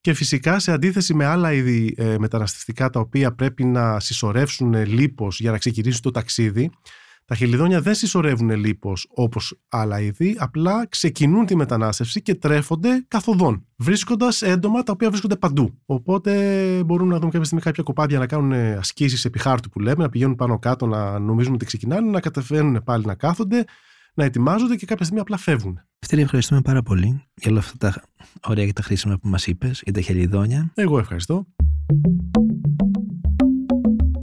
Και 0.02 0.14
φυσικά 0.14 0.60
σε 0.60 0.72
αντίθεση 0.72 1.14
με 1.14 1.26
άλλα 1.26 1.54
είδη 1.54 1.94
ε, 1.98 2.16
μεταναστευτικά 2.20 2.90
τα 2.90 3.00
οποία 3.00 3.36
πρέπει 3.36 3.64
να 3.64 4.00
συσσωρεύσουν 4.00 4.86
λίπος 4.86 5.40
για 5.40 5.52
να 5.52 5.58
ξεκινήσουν 5.58 6.02
το 6.02 6.12
ταξίδι, 6.12 6.72
τα 7.30 7.36
χελιδόνια 7.36 7.82
δεν 7.82 7.96
συσσωρεύουν 7.96 8.50
λίπος 8.50 9.08
όπως 9.10 9.60
άλλα 9.70 10.00
είδη, 10.02 10.36
απλά 10.40 10.88
ξεκινούν 10.88 11.46
τη 11.46 11.56
μετανάστευση 11.56 12.22
και 12.22 12.36
τρέφονται 12.36 13.06
καθοδόν, 13.08 13.66
βρίσκοντας 13.76 14.42
έντομα 14.42 14.84
τα 14.84 14.92
οποία 14.92 15.10
βρίσκονται 15.10 15.36
παντού. 15.36 15.80
Οπότε 15.86 16.34
μπορούν 16.86 17.08
να 17.08 17.20
δουν 17.20 17.30
κάποια 17.30 17.44
στιγμή 17.44 17.64
κάποια 17.64 17.84
κοπάδια 17.84 18.20
να 18.20 18.28
κάνουν 18.28 18.52
ασκήσεις 18.54 19.26
επί 19.26 19.40
χάρτου 19.40 19.70
που 19.70 19.80
λέμε, 19.80 20.04
να 20.04 20.10
πηγαίνουν 20.10 20.36
πάνω 20.36 20.60
κάτω 20.60 20.86
να 20.86 21.20
νομίζουν 21.20 21.54
ότι 21.54 21.66
ξεκινάνε, 21.66 22.10
να 22.10 22.20
κατεβαίνουν 22.20 22.84
πάλι 22.84 23.06
να 23.06 23.16
κάθονται, 23.16 23.64
να 24.14 24.24
ετοιμάζονται 24.24 24.76
και 24.76 24.86
κάποια 24.86 25.06
στιγμή 25.06 25.22
απλά 25.22 25.38
φεύγουν. 25.38 25.80
Ευτέρη, 26.00 26.22
ευχαριστούμε 26.22 26.62
πάρα 26.62 26.82
πολύ 26.82 27.24
για 27.36 27.52
όλα 27.52 27.60
αυτά 27.60 27.78
τα 27.78 28.04
ωραία 28.48 28.66
και 28.66 28.74
τα 28.74 28.82
χρήσιμα 28.82 29.18
που 29.18 29.28
μας 29.28 29.48
είπες, 29.48 29.82
για 29.84 29.94
τα 29.94 30.02
χελιδόνια. 30.02 30.72
Εγώ 30.76 31.00
ευχαριστώ. 31.00 31.46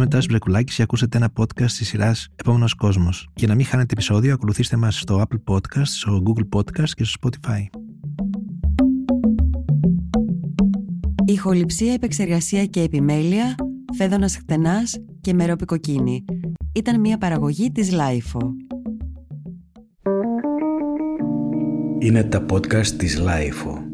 Είμαι 0.07 0.15
ο 0.15 0.17
Τάσος 0.17 0.29
Μπρεκουλάκης 0.31 0.75
και 0.75 0.83
ακούσατε 0.83 1.17
ένα 1.17 1.33
podcast 1.37 1.71
της 1.71 1.89
σειράς 1.89 2.29
Επόμενος 2.37 2.75
Κόσμος. 2.75 3.29
Για 3.35 3.49
να 3.49 3.55
μην 3.55 3.65
χάνετε 3.65 3.93
επεισόδιο, 3.93 4.33
ακολουθήστε 4.33 4.77
μας 4.77 4.99
στο 4.99 5.23
Apple 5.23 5.55
Podcast, 5.55 5.85
στο 5.85 6.23
Google 6.27 6.59
Podcast 6.59 6.89
και 6.89 7.05
στο 7.05 7.19
Spotify. 7.21 7.79
Ηχοληψία, 11.25 11.93
επεξεργασία 11.93 12.67
και 12.67 12.81
επιμέλεια, 12.81 13.55
Φαίδωνας 13.97 14.37
Κτενάς 14.37 14.97
και 15.21 15.35
Μερόπη 15.35 15.73
Κοκκίνη. 15.73 16.25
Ήταν 16.75 17.01
μια 17.01 17.19
παραγωγή 17.19 17.73
της 17.73 17.93
LiFO. 17.93 18.55
Είναι 21.99 22.25
τα 22.25 22.47
podcast 22.51 22.87
της 22.87 23.19
LiFO. 23.19 23.86